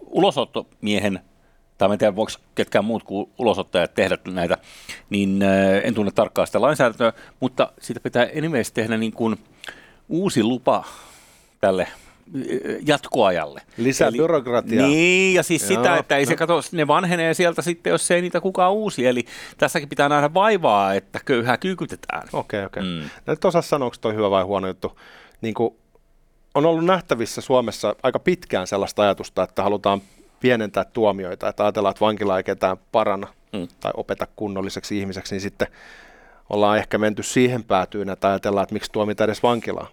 ulosottomiehen 0.00 1.20
tai 1.78 1.92
en 1.92 1.98
tiedä, 1.98 2.16
voiko 2.16 2.32
ketkään 2.54 2.84
muut 2.84 3.02
kuin 3.02 3.30
ulosottajat 3.38 3.94
tehdä 3.94 4.18
näitä, 4.28 4.58
niin 5.10 5.42
äh, 5.42 5.80
en 5.84 5.94
tunne 5.94 6.12
tarkkaan 6.12 6.46
sitä 6.46 6.60
lainsäädäntöä, 6.60 7.12
mutta 7.40 7.72
siitä 7.80 8.00
pitää 8.00 8.28
anyways 8.38 8.72
tehdä 8.72 8.96
niin 8.96 9.12
kuin 9.12 9.36
uusi 10.08 10.42
lupa 10.42 10.84
tälle 11.60 11.82
äh, 11.82 11.92
jatkoajalle. 12.86 13.62
Lisää 13.76 14.12
byrokratiaa. 14.12 14.86
Niin, 14.86 15.34
ja 15.34 15.42
siis 15.42 15.70
Joo, 15.70 15.82
sitä, 15.82 15.96
että 15.96 16.16
ei 16.16 16.26
se 16.26 16.32
no. 16.32 16.36
kato, 16.36 16.60
ne 16.72 16.86
vanhenee 16.86 17.34
sieltä 17.34 17.62
sitten, 17.62 17.90
jos 17.90 18.10
ei 18.10 18.20
niitä 18.20 18.40
kukaan 18.40 18.72
uusi. 18.72 19.06
Eli 19.06 19.24
tässäkin 19.58 19.88
pitää 19.88 20.08
nähdä 20.08 20.34
vaivaa, 20.34 20.94
että 20.94 21.20
köyhää 21.24 21.56
kyykytetään. 21.56 22.28
Okei, 22.32 22.64
okei. 22.64 22.82
Mm. 22.82 22.88
Mm. 22.88 23.10
Nyt 23.26 23.44
osaa 23.44 23.62
sanoa, 23.62 23.86
onko 23.86 23.96
toi 24.00 24.14
hyvä 24.14 24.30
vai 24.30 24.42
huono 24.42 24.68
juttu. 24.68 24.98
Niin 25.40 25.54
kuin 25.54 25.74
on 26.54 26.66
ollut 26.66 26.84
nähtävissä 26.84 27.40
Suomessa 27.40 27.96
aika 28.02 28.18
pitkään 28.18 28.66
sellaista 28.66 29.02
ajatusta, 29.02 29.42
että 29.42 29.62
halutaan 29.62 30.02
pienentää 30.40 30.84
tuomioita, 30.84 31.48
että 31.48 31.64
ajatellaan, 31.64 31.90
että 31.90 32.04
vankila 32.04 32.36
ei 32.36 32.44
ketään 32.44 32.76
parana 32.92 33.26
Mm. 33.54 33.68
tai 33.80 33.92
opeta 33.96 34.26
kunnolliseksi 34.36 34.98
ihmiseksi, 34.98 35.34
niin 35.34 35.40
sitten 35.40 35.68
ollaan 36.50 36.78
ehkä 36.78 36.98
menty 36.98 37.22
siihen 37.22 37.64
päätyyn, 37.64 38.10
että 38.10 38.28
ajatellaan, 38.28 38.62
että 38.62 38.72
miksi 38.72 38.92
tuomita 38.92 39.24
edes 39.24 39.42
vankilaa, 39.42 39.88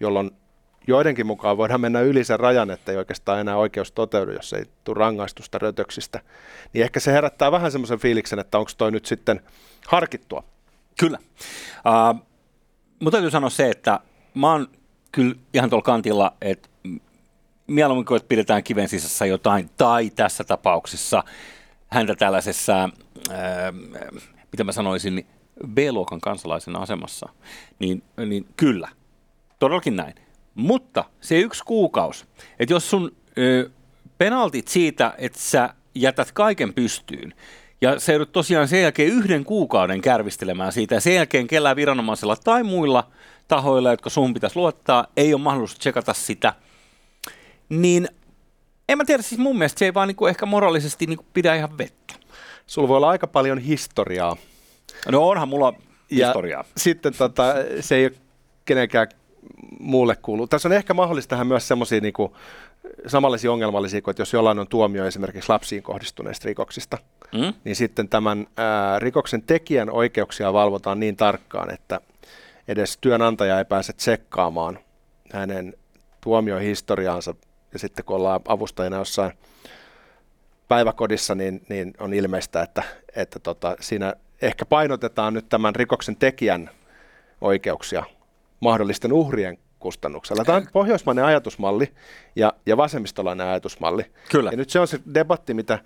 jolloin 0.00 0.30
joidenkin 0.86 1.26
mukaan 1.26 1.56
voidaan 1.56 1.80
mennä 1.80 2.00
yli 2.00 2.24
sen 2.24 2.40
rajan, 2.40 2.70
että 2.70 2.92
ei 2.92 2.98
oikeastaan 2.98 3.40
enää 3.40 3.56
oikeus 3.56 3.92
toteudu, 3.92 4.30
jos 4.30 4.52
ei 4.52 4.64
tule 4.84 4.98
rangaistusta 4.98 5.58
rötöksistä. 5.58 6.20
Niin 6.72 6.84
ehkä 6.84 7.00
se 7.00 7.12
herättää 7.12 7.52
vähän 7.52 7.72
semmoisen 7.72 7.98
fiiliksen, 7.98 8.38
että 8.38 8.58
onko 8.58 8.70
toi 8.78 8.90
nyt 8.90 9.06
sitten 9.06 9.40
harkittua. 9.86 10.44
Kyllä. 10.98 11.18
Uh, 11.22 12.22
mutta 13.00 13.16
täytyy 13.16 13.30
sanoa 13.30 13.50
se, 13.50 13.70
että 13.70 14.00
mä 14.34 14.52
oon 14.52 14.66
kyllä 15.12 15.34
ihan 15.54 15.70
tuolla 15.70 15.84
kantilla, 15.84 16.32
että 16.40 16.68
mieluummin 17.74 18.04
kuin 18.04 18.20
pidetään 18.28 18.64
kiven 18.64 18.88
sisässä 18.88 19.26
jotain, 19.26 19.70
tai 19.76 20.10
tässä 20.10 20.44
tapauksessa 20.44 21.24
häntä 21.88 22.14
tällaisessa, 22.14 22.90
ää, 23.30 23.72
mitä 24.52 24.64
mä 24.64 24.72
sanoisin, 24.72 25.26
B-luokan 25.66 26.20
kansalaisen 26.20 26.76
asemassa, 26.76 27.28
niin, 27.78 28.02
niin 28.26 28.46
kyllä, 28.56 28.88
todellakin 29.58 29.96
näin. 29.96 30.14
Mutta 30.54 31.04
se 31.20 31.38
yksi 31.38 31.64
kuukausi, 31.64 32.24
että 32.58 32.74
jos 32.74 32.90
sun 32.90 33.12
ö, 33.38 33.70
penaltit 34.18 34.68
siitä, 34.68 35.14
että 35.18 35.38
sä 35.38 35.74
jätät 35.94 36.32
kaiken 36.32 36.74
pystyyn, 36.74 37.34
ja 37.80 38.00
se 38.00 38.12
joudut 38.12 38.32
tosiaan 38.32 38.68
sen 38.68 38.82
jälkeen 38.82 39.08
yhden 39.08 39.44
kuukauden 39.44 40.00
kärvistelemään 40.00 40.72
siitä, 40.72 40.94
ja 40.94 41.00
sen 41.00 41.14
jälkeen 41.14 41.46
kellään 41.46 41.76
viranomaisella 41.76 42.36
tai 42.36 42.62
muilla 42.62 43.10
tahoilla, 43.48 43.90
jotka 43.90 44.10
sun 44.10 44.34
pitäisi 44.34 44.56
luottaa, 44.56 45.06
ei 45.16 45.34
ole 45.34 45.42
mahdollisuus 45.42 45.78
tsekata 45.78 46.14
sitä, 46.14 46.54
niin 47.80 48.08
en 48.88 48.98
mä 48.98 49.04
tiedä, 49.04 49.22
siis 49.22 49.38
mun 49.40 49.58
mielestä 49.58 49.78
se 49.78 49.84
ei 49.84 49.94
vaan 49.94 50.08
niinku 50.08 50.26
ehkä 50.26 50.46
moraalisesti 50.46 51.06
niinku 51.06 51.24
pidä 51.32 51.54
ihan 51.54 51.78
vettä. 51.78 52.14
Sulla 52.66 52.88
voi 52.88 52.96
olla 52.96 53.08
aika 53.10 53.26
paljon 53.26 53.58
historiaa. 53.58 54.36
No 55.10 55.28
onhan 55.28 55.48
mulla 55.48 55.74
Ja 56.10 56.26
historiaa. 56.26 56.64
sitten 56.76 57.14
tota, 57.14 57.54
se 57.80 57.96
ei 57.96 58.04
ole 58.06 58.12
kenenkään 58.64 59.06
muulle 59.80 60.16
kuulu. 60.16 60.46
Tässä 60.46 60.68
on 60.68 60.72
ehkä 60.72 60.94
mahdollista 60.94 61.30
tähän 61.30 61.46
myös 61.46 61.68
semmoisia 61.68 62.00
niinku, 62.00 62.36
samanlaisia 63.06 63.52
ongelmallisia 63.52 64.02
kuin, 64.02 64.12
että 64.12 64.20
jos 64.20 64.32
jollain 64.32 64.58
on 64.58 64.68
tuomio 64.68 65.06
esimerkiksi 65.06 65.48
lapsiin 65.48 65.82
kohdistuneista 65.82 66.46
rikoksista, 66.46 66.98
Mm? 67.32 67.54
niin 67.64 67.76
sitten 67.76 68.08
tämän 68.08 68.46
ää, 68.56 68.98
rikoksen 68.98 69.42
tekijän 69.42 69.90
oikeuksia 69.90 70.52
valvotaan 70.52 71.00
niin 71.00 71.16
tarkkaan, 71.16 71.70
että 71.74 72.00
edes 72.68 72.98
työnantaja 73.00 73.58
ei 73.58 73.64
pääse 73.64 73.92
tsekkaamaan 73.92 74.78
hänen 75.32 75.74
tuomiohistoriaansa. 76.20 77.34
Ja 77.72 77.78
sitten 77.78 78.04
kun 78.04 78.16
ollaan 78.16 78.40
avustajina 78.48 78.96
jossain 78.96 79.32
päiväkodissa, 80.68 81.34
niin, 81.34 81.62
niin 81.68 81.94
on 81.98 82.14
ilmeistä, 82.14 82.62
että, 82.62 82.82
että 83.16 83.38
tota, 83.38 83.76
siinä 83.80 84.14
ehkä 84.42 84.64
painotetaan 84.64 85.34
nyt 85.34 85.48
tämän 85.48 85.74
rikoksen 85.74 86.16
tekijän 86.16 86.70
oikeuksia 87.40 88.04
mahdollisten 88.60 89.12
uhrien 89.12 89.58
kustannuksella. 89.78 90.44
Tämä 90.44 90.58
on 90.58 90.66
pohjoismainen 90.72 91.24
ajatusmalli 91.24 91.92
ja, 92.36 92.52
ja 92.66 92.76
vasemmistolainen 92.76 93.46
ajatusmalli. 93.46 94.04
Kyllä. 94.30 94.50
Ja 94.50 94.56
nyt 94.56 94.70
se 94.70 94.80
on 94.80 94.88
se 94.88 95.00
debatti, 95.14 95.54
mitä 95.54 95.78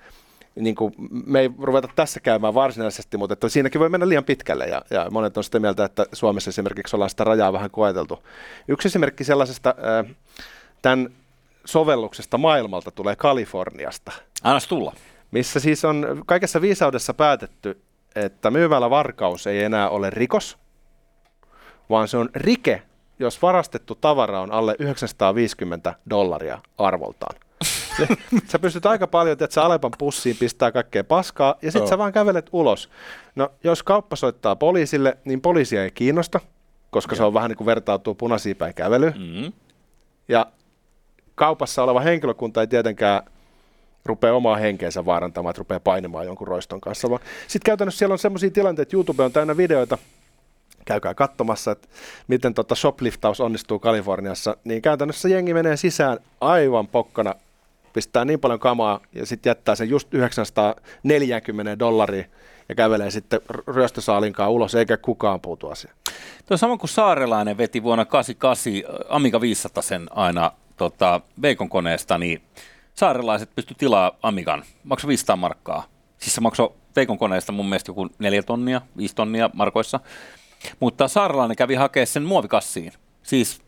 niin 0.54 0.74
kuin, 0.74 0.94
me 1.26 1.40
ei 1.40 1.50
ruveta 1.62 1.88
tässä 1.96 2.20
käymään 2.20 2.54
varsinaisesti, 2.54 3.16
mutta 3.16 3.32
että 3.32 3.48
siinäkin 3.48 3.80
voi 3.80 3.88
mennä 3.88 4.08
liian 4.08 4.24
pitkälle 4.24 4.66
ja, 4.66 4.82
ja 4.90 5.10
monet 5.10 5.36
on 5.36 5.44
sitä 5.44 5.58
mieltä, 5.60 5.84
että 5.84 6.06
Suomessa 6.12 6.48
esimerkiksi 6.48 6.96
ollaan 6.96 7.10
sitä 7.10 7.24
rajaa 7.24 7.52
vähän 7.52 7.70
koeteltu. 7.70 8.22
Yksi 8.68 8.88
esimerkki 8.88 9.24
sellaisesta 9.24 9.74
tämän 10.82 11.10
sovelluksesta 11.66 12.38
maailmalta 12.38 12.90
tulee 12.90 13.16
Kaliforniasta, 13.16 14.12
Annas 14.42 14.66
tulla. 14.66 14.92
missä 15.30 15.60
siis 15.60 15.84
on 15.84 16.22
kaikessa 16.26 16.60
viisaudessa 16.60 17.14
päätetty, 17.14 17.82
että 18.14 18.50
myymällä 18.50 18.90
varkaus 18.90 19.46
ei 19.46 19.62
enää 19.62 19.88
ole 19.88 20.10
rikos, 20.10 20.58
vaan 21.90 22.08
se 22.08 22.16
on 22.16 22.28
rike, 22.34 22.82
jos 23.18 23.42
varastettu 23.42 23.94
tavara 23.94 24.40
on 24.40 24.52
alle 24.52 24.76
950 24.78 25.94
dollaria 26.10 26.58
arvoltaan. 26.78 27.36
sä 28.50 28.58
pystyt 28.58 28.86
aika 28.86 29.06
paljon, 29.06 29.32
että 29.32 29.48
sä 29.50 29.62
Alepan 29.62 29.90
pussiin 29.98 30.36
pistää 30.36 30.72
kaikkea 30.72 31.04
paskaa, 31.04 31.54
ja 31.62 31.72
sitten 31.72 31.80
Joo. 31.80 31.88
sä 31.88 31.98
vaan 31.98 32.12
kävelet 32.12 32.48
ulos. 32.52 32.90
No, 33.34 33.52
jos 33.64 33.82
kauppa 33.82 34.16
soittaa 34.16 34.56
poliisille, 34.56 35.18
niin 35.24 35.40
poliisia 35.40 35.84
ei 35.84 35.90
kiinnosta, 35.90 36.40
koska 36.90 37.16
se 37.16 37.22
on 37.22 37.34
vähän 37.34 37.50
niin 37.50 37.56
kuin 37.56 37.66
vertautuu 37.66 38.14
punaisiin 38.14 38.56
päin 38.56 38.74
kävelyyn. 38.74 39.14
Mm. 39.16 39.52
Ja 40.28 40.46
kaupassa 41.36 41.82
oleva 41.82 42.00
henkilökunta 42.00 42.60
ei 42.60 42.66
tietenkään 42.66 43.22
rupea 44.04 44.34
omaa 44.34 44.56
henkeensä 44.56 45.04
vaarantamaan, 45.04 45.50
että 45.50 45.58
rupeaa 45.58 45.80
painimaan 45.80 46.26
jonkun 46.26 46.48
roiston 46.48 46.80
kanssa. 46.80 47.08
Sitten 47.48 47.66
käytännössä 47.66 47.98
siellä 47.98 48.12
on 48.12 48.18
sellaisia 48.18 48.50
tilanteita, 48.50 48.82
että 48.82 48.96
YouTube 48.96 49.22
on 49.22 49.32
täynnä 49.32 49.56
videoita, 49.56 49.98
käykää 50.84 51.14
katsomassa, 51.14 51.70
että 51.70 51.88
miten 52.28 52.54
tota 52.54 52.74
shopliftaus 52.74 53.40
onnistuu 53.40 53.78
Kaliforniassa, 53.78 54.56
niin 54.64 54.82
käytännössä 54.82 55.28
jengi 55.28 55.54
menee 55.54 55.76
sisään 55.76 56.18
aivan 56.40 56.86
pokkana, 56.86 57.34
pistää 57.92 58.24
niin 58.24 58.40
paljon 58.40 58.60
kamaa 58.60 59.00
ja 59.12 59.26
sitten 59.26 59.50
jättää 59.50 59.74
sen 59.74 59.88
just 59.88 60.14
940 60.14 61.78
dollaria 61.78 62.24
ja 62.68 62.74
kävelee 62.74 63.10
sitten 63.10 63.40
ryöstösaalinkaan 63.66 64.50
ulos, 64.50 64.74
eikä 64.74 64.96
kukaan 64.96 65.40
puutu 65.40 65.68
asiaan. 65.68 65.96
Tuo 66.46 66.56
sama 66.56 66.76
kuin 66.76 66.90
Saarelainen 66.90 67.58
veti 67.58 67.82
vuonna 67.82 68.04
88 68.04 68.72
Amiga 69.08 69.40
500 69.40 69.82
sen 69.82 70.06
aina 70.10 70.52
tota, 70.76 71.20
Veikon 71.42 71.68
koneesta, 71.68 72.18
niin 72.18 72.42
saarelaiset 72.94 73.50
pysty 73.54 73.74
tilaa 73.74 74.12
Amigan. 74.22 74.64
Maksoi 74.84 75.08
500 75.08 75.36
markkaa. 75.36 75.86
Siis 76.18 76.34
se 76.34 76.40
maksoi 76.40 76.72
Veikon 76.96 77.18
koneesta 77.18 77.52
mun 77.52 77.66
mielestä 77.68 77.90
joku 77.90 78.08
4 78.18 78.42
tonnia, 78.42 78.80
5 78.96 79.14
tonnia 79.14 79.50
markoissa. 79.52 80.00
Mutta 80.80 81.08
saarelainen 81.08 81.56
kävi 81.56 81.74
hakea 81.74 82.06
sen 82.06 82.22
muovikassiin. 82.22 82.92
Siis 83.22 83.62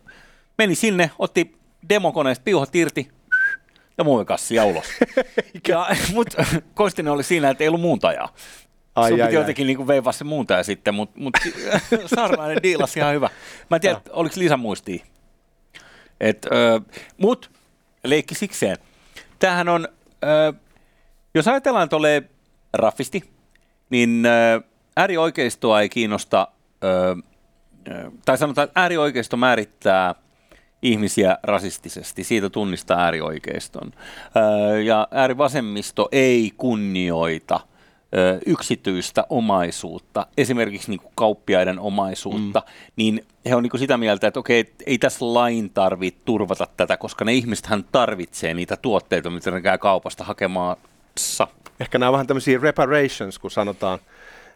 meni 0.58 0.74
sinne, 0.74 1.10
otti 1.18 1.58
demokoneesta 1.88 2.42
piuhat 2.44 2.76
irti 2.76 3.08
ja 3.98 4.04
muovikassia 4.04 4.64
ulos. 4.64 4.86
ja, 5.68 5.86
mutta 6.14 6.44
Kostinen 6.74 7.12
oli 7.12 7.22
siinä, 7.22 7.50
että 7.50 7.64
ei 7.64 7.68
ollut 7.68 7.80
muuntajaa. 7.80 8.34
Ai, 8.94 9.10
Sun 9.10 9.20
ai, 9.20 9.26
piti 9.26 9.36
ai. 9.36 9.42
jotenkin 9.42 9.66
niin 9.66 9.86
veivaa 9.86 10.12
se 10.12 10.24
muuntaja 10.24 10.62
sitten, 10.62 10.94
mutta 10.94 11.20
mut, 11.20 11.34
saarelainen 12.16 12.62
diilasi 12.62 12.98
ihan 12.98 13.14
hyvä. 13.14 13.30
Mä 13.70 13.76
en 13.76 13.80
tiedä, 13.80 14.00
oliko 14.10 14.34
Liisa 14.38 14.56
muistia. 14.56 15.04
Mut, 17.18 17.50
leikki 18.04 18.34
sikseen. 18.34 18.76
Tämähän 19.38 19.68
on, 19.68 19.88
ö, 20.24 20.52
jos 21.34 21.48
ajatellaan, 21.48 21.88
ole 21.92 22.22
raffisti, 22.72 23.30
niin 23.90 24.26
ö, 24.26 24.60
äärioikeistoa 24.96 25.80
ei 25.80 25.88
kiinnosta, 25.88 26.48
ö, 26.84 27.16
ö, 27.88 28.10
tai 28.24 28.38
sanotaan, 28.38 28.68
että 28.68 28.80
äärioikeisto 28.80 29.36
määrittää 29.36 30.14
ihmisiä 30.82 31.38
rasistisesti. 31.42 32.24
Siitä 32.24 32.50
tunnistaa 32.50 33.00
äärioikeiston. 33.04 33.92
Ö, 34.74 34.82
ja 34.82 35.08
äärivasemmisto 35.10 36.08
ei 36.12 36.52
kunnioita 36.56 37.60
yksityistä 38.46 39.24
omaisuutta, 39.28 40.26
esimerkiksi 40.36 40.90
niin 40.90 41.00
kuin 41.00 41.12
kauppiaiden 41.14 41.78
omaisuutta, 41.78 42.62
mm. 42.66 42.92
niin 42.96 43.26
he 43.48 43.54
on 43.54 43.62
niin 43.62 43.70
kuin 43.70 43.80
sitä 43.80 43.96
mieltä, 43.96 44.26
että 44.26 44.40
okei, 44.40 44.74
ei 44.86 44.98
tässä 44.98 45.34
lain 45.34 45.70
tarvitse 45.70 46.20
turvata 46.24 46.66
tätä, 46.76 46.96
koska 46.96 47.24
ne 47.24 47.34
ihmisethän 47.34 47.84
tarvitsee 47.92 48.54
niitä 48.54 48.76
tuotteita, 48.76 49.30
mitä 49.30 49.50
ne 49.50 49.60
käy 49.60 49.78
kaupasta 49.78 50.24
hakemaassa. 50.24 51.48
Ehkä 51.80 51.98
nämä 51.98 52.08
on 52.08 52.12
vähän 52.12 52.26
tämmöisiä 52.26 52.58
reparations, 52.62 53.38
kun 53.38 53.50
sanotaan. 53.50 53.98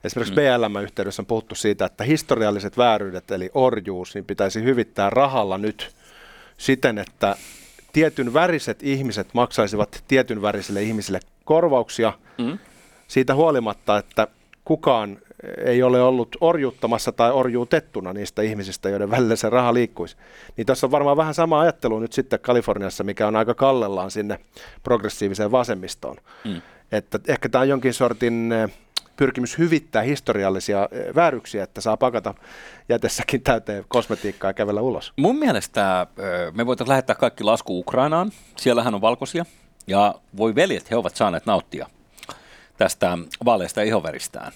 Esimerkiksi 0.04 0.34
mm. 0.34 0.40
BLM-yhteydessä 0.40 1.22
on 1.22 1.26
puhuttu 1.26 1.54
siitä, 1.54 1.84
että 1.84 2.04
historialliset 2.04 2.76
vääryydet, 2.76 3.30
eli 3.30 3.50
orjuus, 3.54 4.14
niin 4.14 4.24
pitäisi 4.24 4.62
hyvittää 4.62 5.10
rahalla 5.10 5.58
nyt 5.58 5.94
siten, 6.56 6.98
että 6.98 7.36
tietyn 7.92 8.34
väriset 8.34 8.82
ihmiset 8.82 9.34
maksaisivat 9.34 10.04
tietyn 10.08 10.42
värisille 10.42 10.82
ihmisille 10.82 11.20
korvauksia 11.44 12.12
Mm. 12.38 12.58
Siitä 13.12 13.34
huolimatta, 13.34 13.98
että 13.98 14.26
kukaan 14.64 15.18
ei 15.64 15.82
ole 15.82 16.02
ollut 16.02 16.36
orjuuttamassa 16.40 17.12
tai 17.12 17.32
orjuutettuna 17.32 18.12
niistä 18.12 18.42
ihmisistä, 18.42 18.88
joiden 18.88 19.10
välillä 19.10 19.36
se 19.36 19.50
raha 19.50 19.74
liikkuisi. 19.74 20.16
Niin 20.56 20.66
tässä 20.66 20.86
on 20.86 20.90
varmaan 20.90 21.16
vähän 21.16 21.34
sama 21.34 21.60
ajattelu 21.60 21.98
nyt 21.98 22.12
sitten 22.12 22.40
Kaliforniassa, 22.40 23.04
mikä 23.04 23.26
on 23.26 23.36
aika 23.36 23.54
kallellaan 23.54 24.10
sinne 24.10 24.38
progressiiviseen 24.82 25.50
vasemmistoon. 25.50 26.16
Mm. 26.44 26.62
Että 26.92 27.18
ehkä 27.28 27.48
tämä 27.48 27.62
on 27.62 27.68
jonkin 27.68 27.94
sortin 27.94 28.52
eh, 28.52 28.70
pyrkimys 29.16 29.58
hyvittää 29.58 30.02
historiallisia 30.02 30.88
eh, 30.90 31.14
vääryksiä, 31.14 31.64
että 31.64 31.80
saa 31.80 31.96
pakata 31.96 32.34
jätessäkin 32.88 33.42
täyteen 33.42 33.84
kosmetiikkaa 33.88 34.50
ja 34.50 34.54
kävellä 34.54 34.80
ulos. 34.80 35.12
Mun 35.16 35.36
mielestä 35.36 36.06
ö, 36.18 36.52
me 36.54 36.66
voitaisiin 36.66 36.92
lähettää 36.92 37.16
kaikki 37.16 37.44
lasku 37.44 37.78
Ukrainaan. 37.78 38.30
Siellähän 38.56 38.94
on 38.94 39.00
valkoisia. 39.00 39.44
Ja 39.86 40.14
voi 40.36 40.54
veljet, 40.54 40.90
he 40.90 40.96
ovat 40.96 41.16
saaneet 41.16 41.46
nauttia 41.46 41.86
tästä 42.82 43.18
vaaleista 43.44 43.82
ihoveristään. 43.82 44.52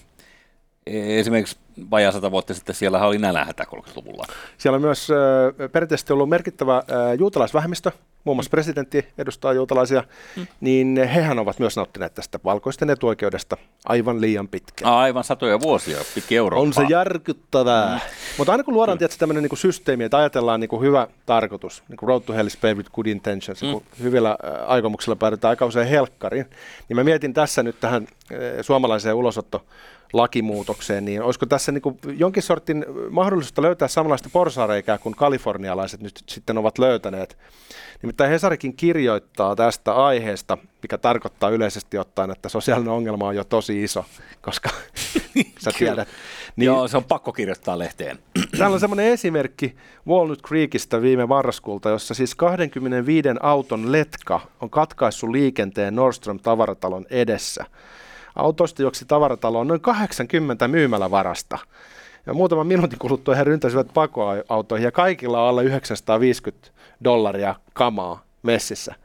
Esimerkiksi 1.19 1.57
vajaa 1.91 2.11
sata 2.11 2.31
vuotta 2.31 2.53
sitten 2.53 2.75
siellä 2.75 3.05
oli 3.05 3.17
nälänhätä 3.17 3.65
30-luvulla. 3.75 4.25
Siellä 4.57 4.75
on 4.75 4.81
myös 4.81 5.07
äh, 5.11 5.71
perinteisesti 5.71 6.13
ollut 6.13 6.29
merkittävä 6.29 6.77
äh, 6.77 6.83
juutalaisvähemmistö 7.19 7.91
muun 8.27 8.37
muassa 8.37 8.49
presidentti 8.49 9.07
edustaa 9.17 9.53
juutalaisia, 9.53 10.03
mm. 10.35 10.47
niin 10.61 11.09
hehän 11.13 11.39
ovat 11.39 11.59
myös 11.59 11.75
nauttineet 11.75 12.13
tästä 12.13 12.39
valkoisten 12.43 12.89
etuoikeudesta 12.89 13.57
aivan 13.85 14.21
liian 14.21 14.47
pitkään. 14.47 14.93
Aivan 14.93 15.23
satoja 15.23 15.59
vuosia 15.59 15.97
pitkin 16.15 16.37
Eurooppaa. 16.37 16.63
On 16.63 16.73
se 16.73 16.93
järkyttävää. 16.93 17.95
Mm. 17.95 18.01
Mutta 18.37 18.51
aina 18.51 18.63
kun 18.63 18.73
luodaan 18.73 18.97
tietysti 18.97 19.19
tämmöinen 19.19 19.43
niin 19.43 19.57
systeemi, 19.57 20.03
että 20.03 20.17
ajatellaan 20.17 20.59
niin 20.59 20.69
kuin 20.69 20.81
hyvä 20.81 21.07
tarkoitus, 21.25 21.83
niin 21.89 21.97
kuin 21.97 22.07
road 22.07 22.21
to 22.21 22.33
hell 22.33 22.47
is 22.47 22.57
paved 22.57 22.77
with 22.77 22.91
good 22.91 23.05
intentions, 23.05 23.61
mm. 23.61 23.71
kun 23.71 23.83
hyvillä 24.03 24.29
äh, 24.29 24.71
aikomuksilla 24.71 25.15
päädytään 25.15 25.49
aika 25.49 25.65
usein 25.65 25.87
helkkariin, 25.87 26.45
niin 26.89 26.97
mä 26.97 27.03
mietin 27.03 27.33
tässä 27.33 27.63
nyt 27.63 27.79
tähän 27.79 28.07
äh, 28.31 28.39
suomalaiseen 28.61 29.15
ulosotto 29.15 29.65
lakimuutokseen, 30.13 31.05
niin 31.05 31.21
olisiko 31.21 31.45
tässä 31.45 31.71
niin 31.71 31.81
kuin 31.81 31.99
jonkin 32.17 32.43
sortin 32.43 32.85
mahdollisuutta 33.09 33.61
löytää 33.61 33.87
samanlaista 33.87 34.29
porsareikää 34.33 34.97
kuin 34.97 35.15
kalifornialaiset 35.15 36.01
nyt 36.01 36.23
sitten 36.27 36.57
ovat 36.57 36.77
löytäneet. 36.77 37.37
Nimittäin 38.01 38.31
Hesarikin 38.31 38.75
kirjoittaa 38.75 39.55
tästä 39.55 39.93
aiheesta, 39.93 40.57
mikä 40.81 40.97
tarkoittaa 40.97 41.49
yleisesti 41.49 41.97
ottaen, 41.97 42.31
että 42.31 42.49
sosiaalinen 42.49 42.93
ongelma 42.93 43.27
on 43.27 43.35
jo 43.35 43.43
tosi 43.43 43.83
iso, 43.83 44.05
koska 44.41 44.69
sä 45.63 45.71
tiedät. 45.77 46.07
Niin, 46.55 46.65
Joo, 46.65 46.87
se 46.87 46.97
on 46.97 47.03
pakko 47.03 47.33
kirjoittaa 47.33 47.79
lehteen. 47.79 48.19
Täällä 48.57 48.73
on 48.73 48.79
semmoinen 48.79 49.05
esimerkki 49.05 49.75
Walnut 50.07 50.41
Creekistä 50.41 51.01
viime 51.01 51.25
marraskuulta, 51.25 51.89
jossa 51.89 52.13
siis 52.13 52.35
25 52.35 53.29
auton 53.39 53.91
letka 53.91 54.41
on 54.61 54.69
katkaissut 54.69 55.29
liikenteen 55.29 55.95
Nordstrom 55.95 56.39
tavaratalon 56.39 57.05
edessä. 57.09 57.65
Autosta 58.37 58.81
juoksi 58.81 59.05
tavarataloon 59.05 59.67
noin 59.67 59.81
80 59.81 60.67
myymälävarasta. 60.67 61.57
Ja 62.25 62.33
muutaman 62.33 62.67
minuutin 62.67 62.99
kuluttua 62.99 63.35
he 63.35 63.43
ryntäsivät 63.43 63.87
pakoautoihin 63.93 64.85
ja 64.85 64.91
kaikilla 64.91 65.43
on 65.43 65.49
alle 65.49 65.63
950 65.63 66.69
dollaria 67.03 67.55
kamaa 67.73 68.23
messissä. 68.43 68.95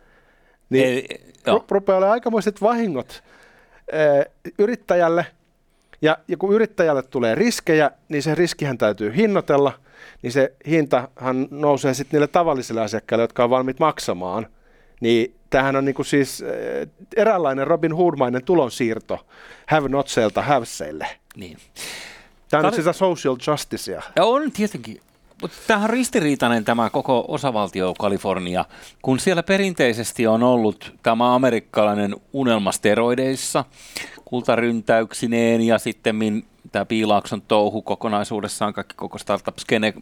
Niin 0.71 0.87
Ei, 0.87 1.09
ru- 1.51 1.65
rupeaa 1.71 1.99
olemaan 1.99 2.13
aikamoiset 2.13 2.63
vahingot 2.63 3.23
ee, 3.93 4.31
yrittäjälle. 4.59 5.27
Ja, 6.03 6.19
ja 6.29 6.37
kun 6.37 6.55
yrittäjälle 6.55 7.03
tulee 7.03 7.35
riskejä, 7.35 7.91
niin 8.09 8.23
se 8.23 8.35
riskihän 8.35 8.79
täytyy 8.79 9.17
hinnoitella, 9.17 9.73
niin 10.23 10.33
se 10.33 10.53
hintahan 10.67 11.49
nousee 11.51 11.95
sitten 11.95 12.19
niille 12.19 12.27
tavallisille 12.27 12.81
asiakkaille, 12.81 13.23
jotka 13.23 13.45
on 13.45 13.51
valmiit 13.51 13.79
maksamaan. 13.79 14.47
Niin 15.03 15.35
tämähän 15.51 15.77
on 15.77 15.85
niinku 15.85 16.05
siis 16.05 16.45
eräänlainen 17.17 17.67
Robin 17.67 17.97
Hoodmainen 17.97 18.45
tulonsiirto 18.45 19.27
have 19.67 19.89
notseilta 19.89 20.43
haveseille. 20.43 21.07
Niin. 21.37 21.59
Tämä 22.49 22.67
on 22.67 22.73
Tar- 22.73 22.83
siis 22.83 22.99
social 22.99 23.37
justicea. 23.47 24.03
Ja 24.17 24.25
on 24.25 24.53
tietenkin. 24.53 25.01
Mutta 25.43 25.57
tämähän 25.67 25.91
on 25.91 25.91
ristiriitainen 25.91 26.65
tämä 26.65 26.91
koko 26.91 27.25
osavaltio 27.29 27.95
Kalifornia, 27.99 28.65
kun 29.03 29.19
siellä 29.19 29.43
perinteisesti 29.43 30.27
on 30.27 30.43
ollut 30.43 30.95
tämä 31.03 31.35
amerikkalainen 31.35 32.17
unelma 32.33 32.73
steroideissa, 32.73 33.65
kultaryntäyksineen 34.25 35.61
ja 35.61 35.79
sitten 35.79 36.17
tämä 36.73 36.85
Piilaakson 36.85 37.43
touhu 37.43 37.83
kokonaisuudessaan, 37.83 38.73
kaikki 38.73 38.95
koko 38.95 39.19
startup 39.19 39.59
skene, 39.59 39.95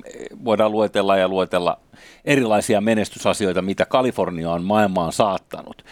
voidaan 0.45 0.73
luetella 0.73 1.17
ja 1.17 1.29
luetella 1.29 1.79
erilaisia 2.25 2.81
menestysasioita, 2.81 3.63
mitä 3.63 3.87
Kalifornia 3.87 4.51
on 4.51 4.65
maailmaan 4.65 5.13
saattanut. 5.13 5.85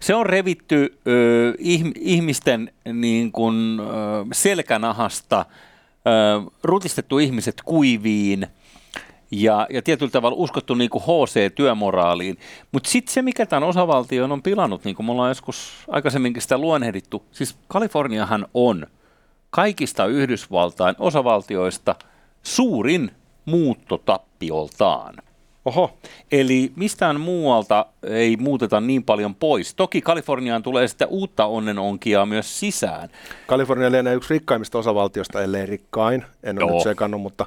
Se 0.00 0.14
on 0.14 0.26
revitty 0.26 0.98
ö, 1.06 1.54
ihmisten 2.00 2.72
niin 2.92 3.32
kuin, 3.32 3.80
ö, 3.80 3.84
selkänahasta, 4.32 5.46
ö, 6.06 6.50
rutistettu 6.62 7.18
ihmiset 7.18 7.62
kuiviin– 7.64 8.46
ja, 9.32 9.66
ja 9.70 9.82
tietyllä 9.82 10.10
tavalla 10.10 10.36
uskottu 10.36 10.74
niin 10.74 10.90
kuin 10.90 11.04
HC-työmoraaliin. 11.04 12.38
Mutta 12.72 12.90
sitten 12.90 13.14
se, 13.14 13.22
mikä 13.22 13.46
tämän 13.46 13.68
osavaltion 13.68 14.32
on 14.32 14.42
pilannut, 14.42 14.84
niin 14.84 14.96
kuin 14.96 15.06
me 15.06 15.12
ollaan 15.12 15.30
joskus 15.30 15.84
aikaisemminkin 15.88 16.42
sitä 16.42 16.58
luonnehdittu, 16.58 17.24
siis 17.32 17.56
Kaliforniahan 17.68 18.46
on 18.54 18.86
kaikista 19.52 20.06
Yhdysvaltain 20.06 20.94
osavaltioista 20.98 21.94
suurin 22.42 23.10
muuttotappioltaan. 23.44 25.14
Oho. 25.64 25.98
Eli 26.32 26.72
mistään 26.76 27.20
muualta 27.20 27.86
ei 28.02 28.36
muuteta 28.36 28.80
niin 28.80 29.04
paljon 29.04 29.34
pois. 29.34 29.74
Toki 29.74 30.02
Kaliforniaan 30.02 30.62
tulee 30.62 30.88
sitä 30.88 31.06
uutta 31.06 31.46
onnenonkia 31.46 32.26
myös 32.26 32.60
sisään. 32.60 33.08
Kalifornia 33.46 33.92
lienee 33.92 34.14
yksi 34.14 34.34
rikkaimmista 34.34 34.78
osavaltiosta, 34.78 35.42
ellei 35.42 35.66
rikkain. 35.66 36.24
En 36.42 36.62
ole 36.62 36.72
nyt 36.72 36.82
sekannut, 36.82 37.20
mutta 37.20 37.46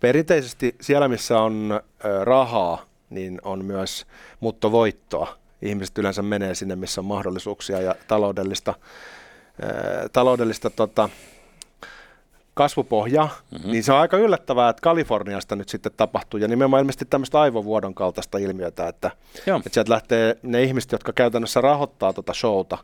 Perinteisesti 0.00 0.76
siellä, 0.80 1.08
missä 1.08 1.40
on 1.40 1.80
rahaa, 2.24 2.82
niin 3.10 3.40
on 3.44 3.64
myös 3.64 4.06
muuttovoittoa. 4.40 5.36
Ihmiset 5.62 5.98
yleensä 5.98 6.22
menee 6.22 6.54
sinne, 6.54 6.76
missä 6.76 7.00
on 7.00 7.04
mahdollisuuksia 7.04 7.80
ja 7.80 7.94
taloudellista, 8.08 8.74
taloudellista 10.12 10.70
tota, 10.70 11.08
kasvupohjaa, 12.58 13.30
mm-hmm. 13.50 13.70
niin 13.70 13.84
se 13.84 13.92
on 13.92 13.98
aika 13.98 14.16
yllättävää, 14.16 14.68
että 14.68 14.80
Kaliforniasta 14.80 15.56
nyt 15.56 15.68
sitten 15.68 15.92
tapahtuu, 15.96 16.40
ja 16.40 16.48
nimenomaan 16.48 16.80
ilmeisesti 16.80 17.04
tämmöistä 17.04 17.40
aivovuodon 17.40 17.94
kaltaista 17.94 18.38
ilmiötä, 18.38 18.88
että, 18.88 19.10
että 19.56 19.70
sieltä 19.72 19.92
lähtee 19.92 20.36
ne 20.42 20.62
ihmiset, 20.62 20.92
jotka 20.92 21.12
käytännössä 21.12 21.60
rahoittaa 21.60 22.12
tuota 22.12 22.34
showta, 22.34 22.78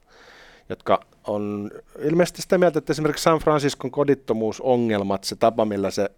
jotka 0.69 1.01
on 1.27 1.71
ilmeisesti 2.03 2.43
sitä 2.43 2.59
mieltä, 2.59 2.79
että 2.79 2.93
esimerkiksi 2.93 3.23
San 3.23 3.39
Franciscon 3.39 3.91
kodittomuusongelmat, 3.91 5.25
se 5.25 5.37
tapa, 5.37 5.65
millä 5.65 5.91
se 5.91 6.11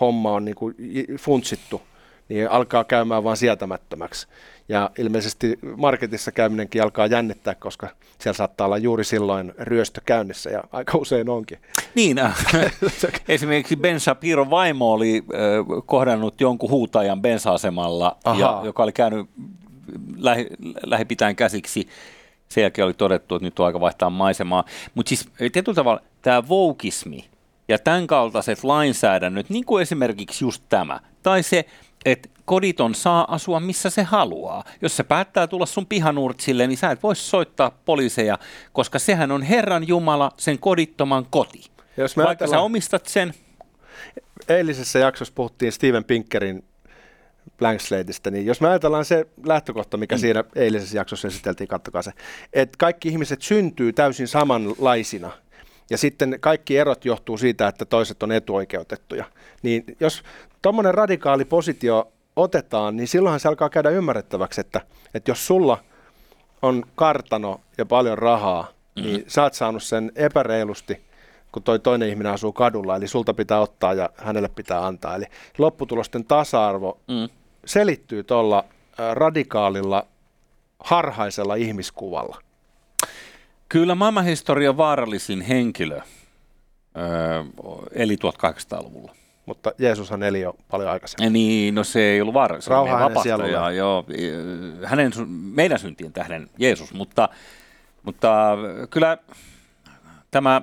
homma 0.00 0.32
on 0.32 0.44
niin 0.44 0.54
kuin 0.54 0.74
funtsittu, 1.18 1.82
niin 2.28 2.50
alkaa 2.50 2.84
käymään 2.84 3.24
vain 3.24 3.36
sietämättömäksi. 3.36 4.26
Ja 4.68 4.90
ilmeisesti 4.98 5.58
marketissa 5.76 6.32
käyminenkin 6.32 6.82
alkaa 6.82 7.06
jännittää, 7.06 7.54
koska 7.54 7.88
siellä 8.18 8.36
saattaa 8.36 8.64
olla 8.64 8.78
juuri 8.78 9.04
silloin 9.04 9.52
ryöstö 9.58 10.00
käynnissä, 10.04 10.50
ja 10.50 10.62
aika 10.72 10.98
usein 10.98 11.28
onkin. 11.28 11.58
Niin, 11.94 12.18
äh, 12.18 12.46
esimerkiksi 13.28 13.76
Ben 13.76 14.00
Shapiro 14.00 14.50
vaimo 14.50 14.92
oli 14.92 15.24
äh, 15.34 15.82
kohdannut 15.86 16.40
jonkun 16.40 16.70
huutajan 16.70 17.22
bensa-asemalla, 17.22 18.16
ja, 18.38 18.60
joka 18.64 18.82
oli 18.82 18.92
käynyt 18.92 19.26
lähi, 20.16 20.46
lähipitäen 20.86 21.36
käsiksi. 21.36 21.88
Sen 22.48 22.62
jälkeen 22.62 22.86
oli 22.86 22.94
todettu, 22.94 23.34
että 23.34 23.46
nyt 23.46 23.58
on 23.58 23.66
aika 23.66 23.80
vaihtaa 23.80 24.10
maisemaa. 24.10 24.64
Mutta 24.94 25.08
siis 25.08 25.28
tietyllä 25.52 25.76
tavalla 25.76 26.00
tämä 26.22 26.48
voukismi, 26.48 27.24
ja 27.68 27.78
tämän 27.78 28.06
kaltaiset 28.06 28.64
lainsäädännöt, 28.64 29.50
niin 29.50 29.64
kuin 29.64 29.82
esimerkiksi 29.82 30.44
just 30.44 30.62
tämä, 30.68 31.00
tai 31.22 31.42
se, 31.42 31.64
että 32.04 32.28
koditon 32.44 32.94
saa 32.94 33.34
asua 33.34 33.60
missä 33.60 33.90
se 33.90 34.02
haluaa. 34.02 34.64
Jos 34.82 34.96
se 34.96 35.02
päättää 35.02 35.46
tulla 35.46 35.66
sun 35.66 35.86
pihanurtsille, 35.86 36.66
niin 36.66 36.78
sä 36.78 36.90
et 36.90 37.02
voi 37.02 37.16
soittaa 37.16 37.70
poliiseja, 37.84 38.38
koska 38.72 38.98
sehän 38.98 39.30
on 39.30 39.42
Herran 39.42 39.88
Jumala 39.88 40.32
sen 40.36 40.58
kodittoman 40.58 41.26
koti. 41.30 41.70
Jos 41.96 42.16
me 42.16 42.24
Vaikka 42.24 42.46
sä 42.46 42.60
omistat 42.60 43.06
sen. 43.06 43.34
Eilisessä 44.48 44.98
jaksossa 44.98 45.34
puhuttiin 45.34 45.72
Steven 45.72 46.04
Pinkerin 46.04 46.64
Blank 47.58 47.80
Slateista, 47.80 48.30
niin 48.30 48.46
jos 48.46 48.60
me 48.60 48.68
ajatellaan 48.68 49.04
se 49.04 49.26
lähtökohta, 49.46 49.96
mikä 49.96 50.16
mm. 50.16 50.20
siinä 50.20 50.44
eilisessä 50.54 50.96
jaksossa 50.96 51.28
esiteltiin, 51.28 51.68
kattokaa 51.68 52.02
se, 52.02 52.10
että 52.52 52.76
kaikki 52.78 53.08
ihmiset 53.08 53.42
syntyy 53.42 53.92
täysin 53.92 54.28
samanlaisina– 54.28 55.30
ja 55.92 55.98
sitten 55.98 56.36
kaikki 56.40 56.78
erot 56.78 57.04
johtuu 57.04 57.38
siitä, 57.38 57.68
että 57.68 57.84
toiset 57.84 58.22
on 58.22 58.32
etuoikeutettuja. 58.32 59.24
Niin 59.62 59.84
jos 60.00 60.22
tuommoinen 60.62 60.94
radikaali 60.94 61.44
positio 61.44 62.12
otetaan, 62.36 62.96
niin 62.96 63.08
silloinhan 63.08 63.40
se 63.40 63.48
alkaa 63.48 63.68
käydä 63.68 63.90
ymmärrettäväksi, 63.90 64.60
että, 64.60 64.80
että 65.14 65.30
jos 65.30 65.46
sulla 65.46 65.78
on 66.62 66.84
kartano 66.94 67.60
ja 67.78 67.86
paljon 67.86 68.18
rahaa, 68.18 68.62
mm-hmm. 68.62 69.02
niin 69.02 69.24
sä 69.28 69.42
oot 69.42 69.54
saanut 69.54 69.82
sen 69.82 70.12
epäreilusti, 70.14 71.02
kun 71.52 71.62
toi 71.62 71.78
toinen 71.78 72.08
ihminen 72.08 72.32
asuu 72.32 72.52
kadulla, 72.52 72.96
eli 72.96 73.08
sulta 73.08 73.34
pitää 73.34 73.60
ottaa 73.60 73.94
ja 73.94 74.10
hänelle 74.16 74.48
pitää 74.48 74.86
antaa. 74.86 75.16
Eli 75.16 75.24
lopputulosten 75.58 76.24
tasa-arvo 76.24 77.00
mm. 77.08 77.28
selittyy 77.64 78.24
tuolla 78.24 78.64
radikaalilla, 79.12 80.06
harhaisella 80.78 81.54
ihmiskuvalla. 81.54 82.42
Kyllä 83.68 83.94
maailmanhistorian 83.94 84.76
vaarallisin 84.76 85.40
henkilö 85.40 86.00
öö, 86.96 87.44
eli 87.92 88.16
1800-luvulla. 88.16 89.14
Mutta 89.46 89.72
Jeesushan 89.78 90.22
eli 90.22 90.40
jo 90.40 90.56
paljon 90.70 90.90
aikaisemmin. 90.90 91.32
Niin, 91.32 91.74
no 91.74 91.84
se 91.84 92.00
ei 92.00 92.20
ollut 92.20 92.34
vaarallinen. 92.34 92.70
Rauha 92.70 92.98
hänen 92.98 93.52
ja, 93.52 93.70
joo, 93.70 94.04
hänen, 94.84 95.12
meidän 95.28 95.78
syntien 95.78 96.12
tähden 96.12 96.50
Jeesus, 96.58 96.92
mutta, 96.92 97.28
mutta 98.02 98.56
kyllä 98.90 99.18
tämä 100.30 100.62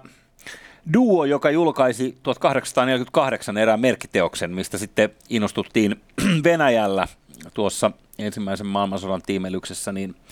duo, 0.93 1.25
joka 1.25 1.51
julkaisi 1.51 2.17
1848 2.23 3.57
erään 3.57 3.79
merkkiteoksen, 3.79 4.51
mistä 4.51 4.77
sitten 4.77 5.09
innostuttiin 5.29 6.01
Venäjällä 6.43 7.07
tuossa 7.53 7.91
ensimmäisen 8.19 8.67
maailmansodan 8.67 9.21
tiimelyksessä, 9.21 9.91
niin– 9.91 10.15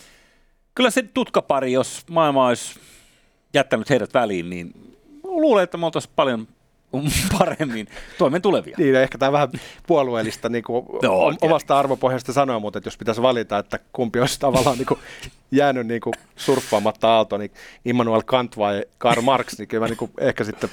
kyllä 0.78 0.90
se 0.90 1.04
tutkapari, 1.04 1.72
jos 1.72 2.06
maailma 2.10 2.48
olisi 2.48 2.80
jättänyt 3.54 3.90
heidät 3.90 4.14
väliin, 4.14 4.50
niin 4.50 4.74
luulen, 5.24 5.64
että 5.64 5.78
me 5.78 5.86
oltaisiin 5.86 6.14
paljon 6.16 6.48
paremmin 7.40 7.88
toimen 8.18 8.42
tulevia. 8.42 8.76
Niin, 8.78 8.96
ehkä 8.96 9.18
tämä 9.18 9.32
vähän 9.32 9.50
puolueellista 9.88 10.50
niin 10.50 10.64
kuin 10.64 10.86
No, 11.04 11.30
no, 11.30 11.38
omasta 11.42 11.80
arvopohjasta 11.80 12.34
sanoa, 12.34 12.60
mutta 12.60 12.78
että 12.78 12.88
jos 12.88 12.98
pitäisi 12.98 13.22
valita, 13.22 13.58
että 13.58 13.80
kumpi 13.94 14.20
olisi 14.20 14.40
tavallaan 14.40 14.78
niin 14.78 14.86
kuin 14.86 15.00
jäänyt 15.52 15.88
niin 15.88 16.02
kuin 16.02 16.14
surffaamatta 16.36 17.10
aalto, 17.10 17.38
niin 17.38 17.52
Immanuel 17.86 18.22
Kant 18.26 18.58
vai 18.58 18.84
Karl 18.98 19.22
Marx, 19.22 19.58
niin 19.58 19.68
kyllä 19.68 19.84
mä 19.84 19.88
niin 19.88 19.98
kuin 19.98 20.12
ehkä 20.20 20.44
sitten 20.44 20.70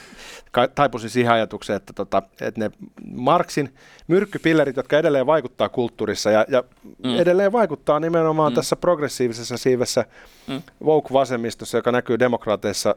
taipuisin 0.75 1.11
siihen 1.11 1.33
ajatukseen, 1.33 1.77
että, 1.77 1.93
tota, 1.93 2.23
että 2.41 2.61
ne 2.61 2.71
Marxin 3.13 3.75
myrkkypillerit, 4.07 4.77
jotka 4.77 4.99
edelleen 4.99 5.27
vaikuttaa 5.27 5.69
kulttuurissa 5.69 6.31
ja, 6.31 6.45
ja 6.49 6.65
mm. 7.05 7.17
edelleen 7.19 7.53
vaikuttaa 7.53 8.01
nimenomaan 8.01 8.53
mm. 8.53 8.55
tässä 8.55 8.77
progressiivisessa 8.77 9.57
siivessä 9.57 10.05
mm. 10.47 10.63
woke-vasemmistossa, 10.85 11.79
joka 11.79 11.93
näkyy 11.93 12.19
demokraateissa 12.19 12.95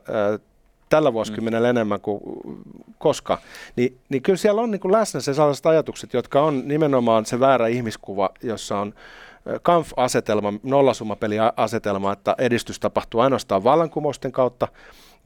tällä 0.89 1.13
vuosikymmenellä 1.13 1.67
mm. 1.67 1.69
enemmän 1.77 2.01
kuin 2.01 2.21
koska, 2.97 3.37
niin, 3.75 3.97
niin 4.09 4.21
kyllä 4.21 4.37
siellä 4.37 4.61
on 4.61 4.71
niin 4.71 4.79
kuin 4.79 4.91
läsnä 4.91 5.19
se 5.19 5.33
sellaiset 5.33 5.65
ajatukset, 5.65 6.13
jotka 6.13 6.41
on 6.41 6.67
nimenomaan 6.67 7.25
se 7.25 7.39
väärä 7.39 7.67
ihmiskuva, 7.67 8.29
jossa 8.43 8.79
on 8.79 8.93
Kampf-asetelma, 9.61 10.53
nollasummapeli-asetelma, 10.63 12.13
että 12.13 12.35
edistys 12.37 12.79
tapahtuu 12.79 13.19
ainoastaan 13.19 13.63
vallankumousten 13.63 14.31
kautta, 14.31 14.67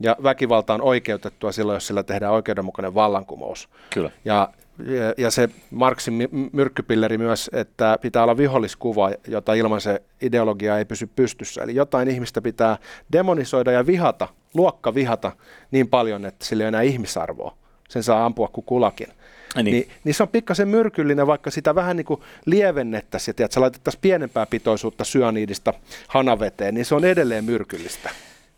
ja 0.00 0.16
väkivalta 0.22 0.74
on 0.74 0.82
oikeutettua 0.82 1.52
silloin, 1.52 1.76
jos 1.76 1.86
sillä 1.86 2.02
tehdään 2.02 2.32
oikeudenmukainen 2.32 2.94
vallankumous. 2.94 3.68
Kyllä. 3.90 4.10
Ja, 4.24 4.48
ja, 4.78 5.14
ja 5.16 5.30
se 5.30 5.48
Marksin 5.70 6.28
myrkkypilleri 6.52 7.18
myös, 7.18 7.50
että 7.52 7.98
pitää 8.00 8.22
olla 8.22 8.36
viholliskuva, 8.36 9.10
jota 9.26 9.54
ilman 9.54 9.80
se 9.80 10.02
ideologia 10.20 10.78
ei 10.78 10.84
pysy 10.84 11.06
pystyssä. 11.06 11.62
Eli 11.62 11.74
jotain 11.74 12.08
ihmistä 12.08 12.42
pitää 12.42 12.78
demonisoida 13.12 13.72
ja 13.72 13.86
vihata, 13.86 14.28
luokka 14.54 14.94
vihata 14.94 15.32
niin 15.70 15.88
paljon, 15.88 16.26
että 16.26 16.44
sillä 16.44 16.62
ei 16.62 16.64
ole 16.64 16.68
enää 16.68 16.82
ihmisarvoa. 16.82 17.56
Sen 17.88 18.02
saa 18.02 18.24
ampua 18.24 18.48
kuin 18.48 18.64
kulakin. 18.64 19.08
Niin. 19.56 19.64
Niin, 19.64 19.88
niin 20.04 20.14
se 20.14 20.22
on 20.22 20.28
pikkasen 20.28 20.68
myrkyllinen, 20.68 21.26
vaikka 21.26 21.50
sitä 21.50 21.74
vähän 21.74 21.96
niin 21.96 22.04
kuin 22.04 22.20
lievennettäisiin, 22.46 23.34
että 23.38 23.60
laitettaisiin 23.60 24.00
pienempää 24.00 24.46
pitoisuutta 24.46 25.04
syaniidista 25.04 25.74
hanaveteen, 26.08 26.74
niin 26.74 26.84
se 26.84 26.94
on 26.94 27.04
edelleen 27.04 27.44
myrkyllistä. 27.44 28.10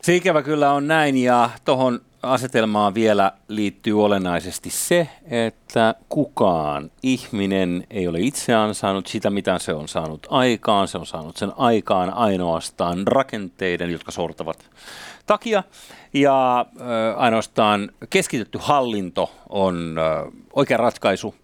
Se 0.05 0.15
ikävä 0.15 0.41
kyllä 0.41 0.71
on 0.71 0.87
näin 0.87 1.17
ja 1.17 1.49
tuohon 1.65 2.01
asetelmaan 2.23 2.93
vielä 2.93 3.31
liittyy 3.47 4.03
olennaisesti 4.03 4.69
se, 4.69 5.09
että 5.23 5.95
kukaan 6.09 6.91
ihminen 7.03 7.87
ei 7.89 8.07
ole 8.07 8.19
itse 8.19 8.53
ansainnut 8.53 9.07
sitä, 9.07 9.29
mitä 9.29 9.59
se 9.59 9.73
on 9.73 9.87
saanut 9.87 10.27
aikaan. 10.29 10.87
Se 10.87 10.97
on 10.97 11.05
saanut 11.05 11.37
sen 11.37 11.51
aikaan 11.57 12.13
ainoastaan 12.13 13.07
rakenteiden, 13.07 13.91
jotka 13.91 14.11
sortavat 14.11 14.69
takia. 15.25 15.63
Ja 16.13 16.65
ainoastaan 17.15 17.91
keskitetty 18.09 18.57
hallinto 18.61 19.31
on 19.49 19.95
oikea 20.53 20.77
ratkaisu, 20.77 21.35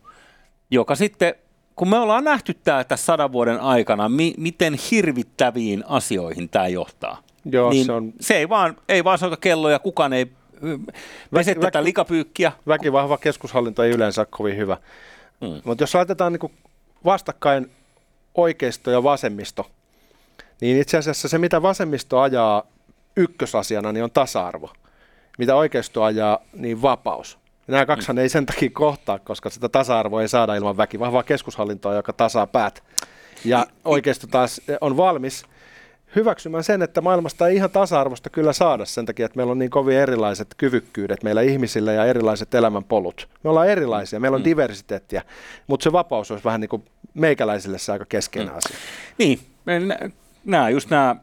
joka 0.71 0.95
sitten 0.95 1.35
kun 1.75 1.89
me 1.89 1.99
ollaan 1.99 2.23
nähty 2.23 2.53
tämä 2.53 2.83
tässä 2.83 3.05
sadan 3.05 3.31
vuoden 3.31 3.59
aikana, 3.59 4.09
mi- 4.09 4.35
miten 4.37 4.77
hirvittäviin 4.91 5.83
asioihin 5.87 6.49
tämä 6.49 6.67
johtaa. 6.67 7.30
Joo, 7.45 7.69
niin 7.69 7.85
se, 7.85 7.91
on... 7.91 8.13
se 8.19 8.37
ei 8.37 8.49
vaan, 8.49 8.77
ei 8.89 9.03
vaan 9.03 9.17
soita 9.17 9.37
kelloja, 9.37 9.79
kukaan 9.79 10.13
ei 10.13 10.31
pese 11.33 11.55
tätä 11.55 11.79
väki, 11.79 11.83
likapyykkiä. 11.83 12.51
Väkivahva 12.67 13.17
keskushallinto 13.17 13.83
ei 13.83 13.91
yleensä 13.91 14.25
kovin 14.25 14.57
hyvä. 14.57 14.77
Mm. 15.41 15.61
Mutta 15.63 15.83
jos 15.83 15.95
laitetaan 15.95 16.33
niinku 16.33 16.51
vastakkain 17.05 17.71
oikeisto 18.35 18.91
ja 18.91 19.03
vasemmisto, 19.03 19.71
niin 20.61 20.81
itse 20.81 20.97
asiassa 20.97 21.27
se, 21.27 21.37
mitä 21.37 21.61
vasemmisto 21.61 22.19
ajaa 22.19 22.63
ykkösasiana, 23.15 23.91
niin 23.91 24.03
on 24.03 24.11
tasa-arvo. 24.11 24.69
Mitä 25.37 25.55
oikeisto 25.55 26.03
ajaa, 26.03 26.39
niin 26.53 26.81
vapaus. 26.81 27.37
Ja 27.67 27.71
nämä 27.71 27.85
kaksihan 27.85 28.15
mm. 28.15 28.21
ei 28.21 28.29
sen 28.29 28.45
takia 28.45 28.69
kohtaa, 28.73 29.19
koska 29.19 29.49
sitä 29.49 29.69
tasa-arvoa 29.69 30.21
ei 30.21 30.27
saada 30.27 30.55
ilman 30.55 30.77
väkivahvaa 30.77 31.23
keskushallintoa, 31.23 31.95
joka 31.95 32.13
tasaa 32.13 32.47
päät. 32.47 32.83
Ja 33.45 33.65
oikeisto 33.85 34.27
taas 34.27 34.61
on 34.81 34.97
valmis 34.97 35.45
hyväksymään 36.15 36.63
sen, 36.63 36.81
että 36.81 37.01
maailmasta 37.01 37.47
ei 37.47 37.55
ihan 37.55 37.69
tasa-arvosta 37.69 38.29
kyllä 38.29 38.53
saada 38.53 38.85
sen 38.85 39.05
takia, 39.05 39.25
että 39.25 39.37
meillä 39.37 39.51
on 39.51 39.59
niin 39.59 39.71
kovin 39.71 39.97
erilaiset 39.97 40.47
kyvykkyydet 40.57 41.23
meillä 41.23 41.41
ihmisillä 41.41 41.91
ja 41.91 42.05
erilaiset 42.05 42.53
elämänpolut. 42.53 43.27
Me 43.43 43.49
ollaan 43.49 43.69
erilaisia, 43.69 44.19
meillä 44.19 44.35
on 44.35 44.41
mm. 44.41 44.45
diversiteettiä, 44.45 45.21
mutta 45.67 45.83
se 45.83 45.91
vapaus 45.91 46.31
olisi 46.31 46.43
vähän 46.45 46.61
niin 46.61 46.69
kuin 46.69 46.85
meikäläisille 47.13 47.77
se 47.77 47.91
aika 47.91 48.05
keskeinen 48.05 48.53
mm. 48.53 48.57
asia. 48.57 48.77
Niin, 49.17 49.39
nämä 50.45 50.69
just 50.69 50.89
nämä 50.89 51.15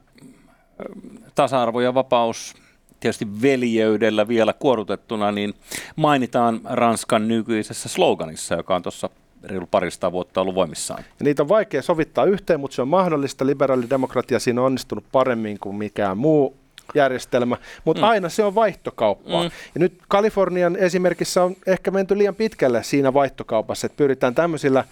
tasa-arvo 1.34 1.80
ja 1.80 1.94
vapaus 1.94 2.54
tietysti 3.00 3.42
veljeydellä 3.42 4.28
vielä 4.28 4.52
kuorutettuna, 4.52 5.32
niin 5.32 5.54
mainitaan 5.96 6.60
Ranskan 6.64 7.28
nykyisessä 7.28 7.88
sloganissa, 7.88 8.54
joka 8.54 8.76
on 8.76 8.82
tuossa 8.82 9.10
reilu 9.50 9.66
parista 9.70 10.12
vuotta 10.12 10.40
ollut 10.40 10.54
voimissaan. 10.54 11.04
Ja 11.20 11.24
niitä 11.24 11.42
on 11.42 11.48
vaikea 11.48 11.82
sovittaa 11.82 12.24
yhteen, 12.24 12.60
mutta 12.60 12.74
se 12.74 12.82
on 12.82 12.88
mahdollista. 12.88 13.46
Liberaalidemokratia 13.46 14.38
siinä 14.38 14.60
on 14.60 14.66
onnistunut 14.66 15.04
paremmin 15.12 15.58
kuin 15.60 15.76
mikään 15.76 16.18
muu 16.18 16.56
järjestelmä, 16.94 17.56
mutta 17.84 18.02
mm. 18.02 18.08
aina 18.08 18.28
se 18.28 18.44
on 18.44 18.54
vaihtokauppaa. 18.54 19.42
Mm. 19.42 19.50
Ja 19.74 19.78
nyt 19.78 19.92
Kalifornian 20.08 20.76
esimerkissä 20.76 21.42
on 21.42 21.56
ehkä 21.66 21.90
menty 21.90 22.18
liian 22.18 22.34
pitkälle 22.34 22.82
siinä 22.82 23.14
vaihtokaupassa, 23.14 23.86
että 23.86 23.96
pyritään 23.96 24.34
tämmöisillä 24.34 24.84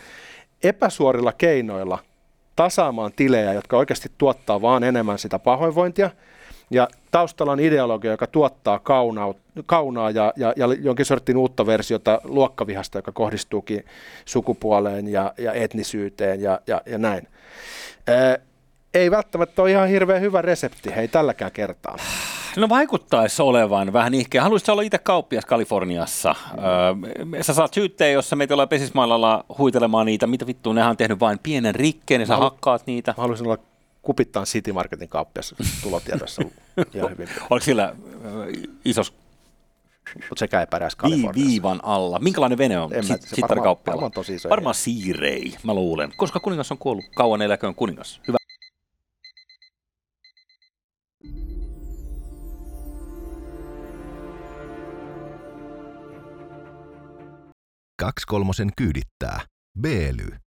epäsuorilla 0.62 1.32
keinoilla 1.32 1.98
tasaamaan 2.56 3.12
tilejä, 3.16 3.52
jotka 3.52 3.76
oikeasti 3.76 4.10
tuottaa 4.18 4.62
vaan 4.62 4.84
enemmän 4.84 5.18
sitä 5.18 5.38
pahoinvointia– 5.38 6.10
ja 6.70 6.88
taustalla 7.10 7.52
on 7.52 7.60
ideologia, 7.60 8.10
joka 8.10 8.26
tuottaa 8.26 8.78
kaunaa, 8.78 9.34
kaunaa 9.66 10.10
ja, 10.10 10.32
ja, 10.36 10.52
ja 10.56 10.66
jonkin 10.80 11.06
sortin 11.06 11.36
uutta 11.36 11.66
versiota 11.66 12.20
luokkavihasta, 12.24 12.98
joka 12.98 13.12
kohdistuukin 13.12 13.84
sukupuoleen 14.24 15.08
ja, 15.08 15.34
ja 15.38 15.52
etnisyyteen 15.52 16.40
ja, 16.40 16.60
ja, 16.66 16.82
ja 16.86 16.98
näin. 16.98 17.28
Ää, 18.06 18.38
ei 18.94 19.10
välttämättä 19.10 19.62
ole 19.62 19.70
ihan 19.70 19.88
hirveän 19.88 20.20
hyvä 20.20 20.42
resepti, 20.42 20.96
hei 20.96 21.08
tälläkään 21.08 21.52
kertaa. 21.52 21.96
No 22.56 22.68
vaikuttaisi 22.68 23.42
olevan 23.42 23.92
vähän 23.92 24.14
ihkeä. 24.14 24.42
Haluaisitko 24.42 24.72
olla 24.72 24.82
itse 24.82 24.98
kauppias 24.98 25.46
Kaliforniassa? 25.46 26.34
Öö, 26.58 27.42
sä 27.42 27.54
saat 27.54 27.74
syytteen, 27.74 28.12
jossa 28.12 28.36
meitä 28.36 28.54
ollaan 28.54 28.68
pesismailalla 28.68 29.44
huitelemaan 29.58 30.06
niitä. 30.06 30.26
Mitä 30.26 30.46
vittua, 30.46 30.74
nehän 30.74 30.90
on 30.90 30.96
tehnyt 30.96 31.20
vain 31.20 31.38
pienen 31.42 31.74
rikkeen, 31.74 32.20
ja 32.20 32.26
sä 32.26 32.36
hakkaat 32.36 32.86
niitä. 32.86 33.14
Mä 33.16 33.20
haluaisin 33.22 33.46
olla 33.46 33.58
kupittaan 34.06 34.46
City 34.46 34.72
Marketin 34.72 35.08
kauppias 35.08 35.54
tulotiedossa 35.82 36.42
ihan 36.94 37.10
hyvin. 37.10 37.28
Oliko 37.50 37.64
sillä 37.64 37.96
isos 38.84 39.14
mutta 40.14 40.38
sekä 40.38 40.60
ei 40.60 40.66
pärjäisi 40.66 40.96
Kaliforniassa. 40.96 41.48
viivan 41.48 41.80
alla. 41.82 42.18
Minkälainen 42.18 42.58
vene 42.58 42.78
on? 42.78 42.90
Varmaan, 43.48 43.76
varmaan 43.86 44.12
tosi 44.12 44.34
iso. 44.34 44.48
Varmaan 44.48 44.74
siirei, 44.74 45.54
mä 45.62 45.74
luulen. 45.74 46.12
Koska 46.16 46.40
kuningas 46.40 46.72
on 46.72 46.78
kuollut. 46.78 47.04
Kauan 47.14 47.42
eläköön 47.42 47.74
kuningas. 47.74 48.20
Hyvä. 48.28 48.36
Kaksi 58.00 58.26
kolmosen 58.26 58.70
kyydittää. 58.76 59.40
Beely. 59.80 60.45